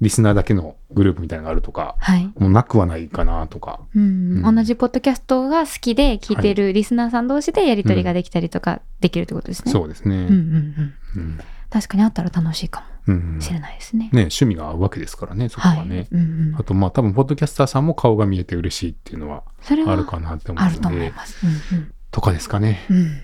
[0.00, 2.24] リスナーだけのグループみたいなのがあるとか、はい。
[2.38, 3.80] もうなくはないかなとか。
[3.94, 9.72] うんうん同じポッドキャストが好きで聞いてるリスナーさん同士でやり取りができたりとかできるってことですね。
[9.72, 10.16] そうですね。
[10.16, 10.94] うんうんうん。
[11.16, 11.40] うん
[11.70, 14.04] 確かにあったら楽しいかうんもしれないですね。
[14.04, 16.06] ね、趣味が合うわけですからね、そこはね。
[16.12, 16.22] うんう
[16.52, 21.44] んあと、まあ、多分、ポッドキャスターさんも顔が見えて嬉しいっていうのはあるかなって思あるうので、と思います。
[21.44, 22.86] うんとかですかね。
[22.88, 23.22] うんうん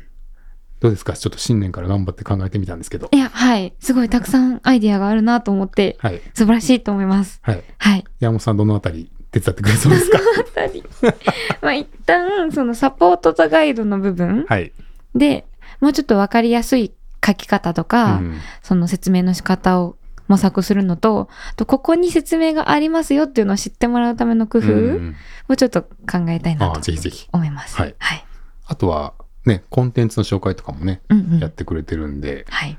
[0.81, 1.12] どうですか？
[1.14, 3.16] ちょっと新年から頑張って考えてみたんですけどい。
[3.18, 3.74] や、はい。
[3.81, 6.20] すごいたくさんアイディアがあるなと思って、はい。
[6.35, 7.39] 素晴らしいと思います。
[7.43, 7.62] はい。
[7.78, 8.05] はい。
[8.18, 10.18] 山本さん、どのあたり手伝ってくれそうですか？
[11.62, 14.72] まあ一旦、そのサポートとガイドの部分はい。
[15.14, 15.47] で、
[15.81, 16.93] もうちょっとわかりやすい
[17.24, 19.97] 書き方とか、うんその説明の仕方を
[20.28, 25.16] 模索するのと、あとここに説明がありますよっていうのを知ってもらうための工夫うん
[25.49, 25.89] をちょっと考
[26.28, 27.28] えたいなああ、とぜひぜひ。
[27.33, 27.76] 思います。
[27.76, 28.24] はいはい。
[28.66, 29.14] あとは、
[29.51, 31.38] ね、コンテンツの紹介とかもね、うんうん。
[31.40, 32.78] やってくれてるんで、はい。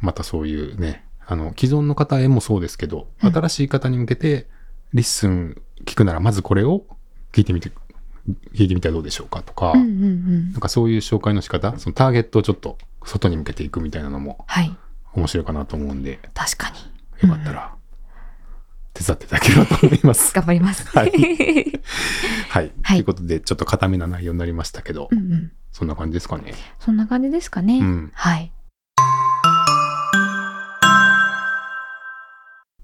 [0.00, 4.46] またそういうね、あの、既存の方へもそうですけど、うん新しい方に向けて、
[4.94, 6.84] LISTEN 聞くなら、まずこれを
[7.32, 7.70] 聞いてみて、
[8.54, 10.60] 聞いてみたらどうでしょうかとか、うんうんうんなん。
[10.60, 14.76] かそういう紹介の仕方、そのターゲットをちょっと外に向けていくみたいなのもはい。
[15.14, 17.28] 面白いかなと思うんで、確かに。
[17.28, 17.74] よかったら
[18.94, 20.32] 手伝っていただければと思います。
[20.34, 20.86] 頑張ります。
[20.88, 21.10] はい
[22.48, 22.72] はい。
[22.82, 25.52] はいということで、ちょっと固めな内容になりましたけど、うんうん。
[25.72, 26.52] そんな感じですかね。
[26.78, 27.78] そんな感じですかね。
[27.78, 28.52] うんはい。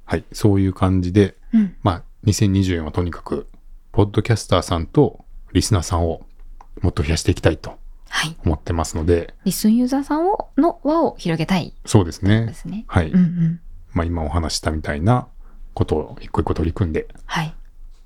[0.07, 0.25] はい。
[0.33, 1.77] そういう感じで、うん。
[1.83, 3.47] まあ、2024年はとにかく、
[3.93, 6.23] ポッドキャスターさんとリスナーさんを
[6.81, 7.79] もっと増やしていきたいと
[8.09, 8.37] はい。
[8.45, 12.85] 思ってますので、リスンユーザーさんを、の輪を広げたいそうですでね。
[12.87, 13.11] はい。
[13.11, 13.61] うんうん。
[13.93, 15.29] まあ、今お話ししたみたいな
[15.79, 17.55] ことを一個一個取り組んではい。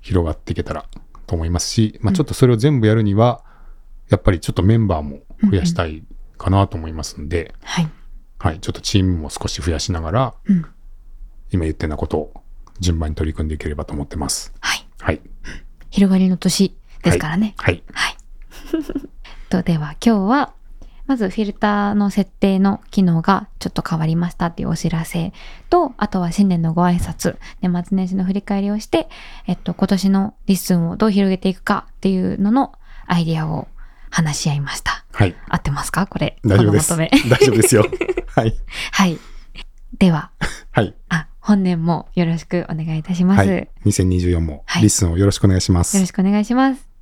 [0.01, 0.85] 広がっていけたら
[1.25, 3.43] と思いますし、まあ、ちょっとそれを全部やるには、
[4.09, 6.03] やっぱりちょっとメンバーも増やしたい
[6.37, 7.89] かなと思いますんで、はい。
[8.37, 8.59] はい。
[8.59, 10.65] ちょっとチームも少し増やしながら、うん。
[11.51, 12.33] 今言ってなことを
[12.79, 14.53] 順番に取り組んでいければと思ってます。
[14.59, 14.85] はい。
[14.99, 15.21] はい。
[15.89, 17.55] 広がりの年ですからね。
[17.57, 17.81] はい。
[17.93, 18.17] はい。
[19.49, 20.53] とでは今日は、
[21.05, 25.33] まずフィルターの設定の機能がちょっと変わりましたっていうお知らせ
[25.69, 29.09] と、あとは新年のご挨拶、年末年始の振り返りをして、
[29.47, 32.73] えっと、今年の LISTEN をどう広げていくかっていうのの
[33.05, 33.67] アイディアを
[34.09, 35.03] 話し合いました。
[35.11, 35.35] はい。
[35.49, 36.07] 合ってますか？
[36.07, 36.37] これ。
[36.45, 36.95] 大丈夫です。
[36.95, 37.09] 大。
[37.09, 37.85] 丈夫ですよ。
[38.35, 38.53] はい。
[38.91, 39.19] はい。
[39.99, 40.31] では、
[40.71, 40.95] はい。
[41.09, 43.47] あ、本年もよろしくお願いいたします。
[43.47, 43.69] はい。
[43.85, 45.97] 2024もはい LISTEN をよろしくお願いします。
[45.97, 46.92] よろしくお願いします。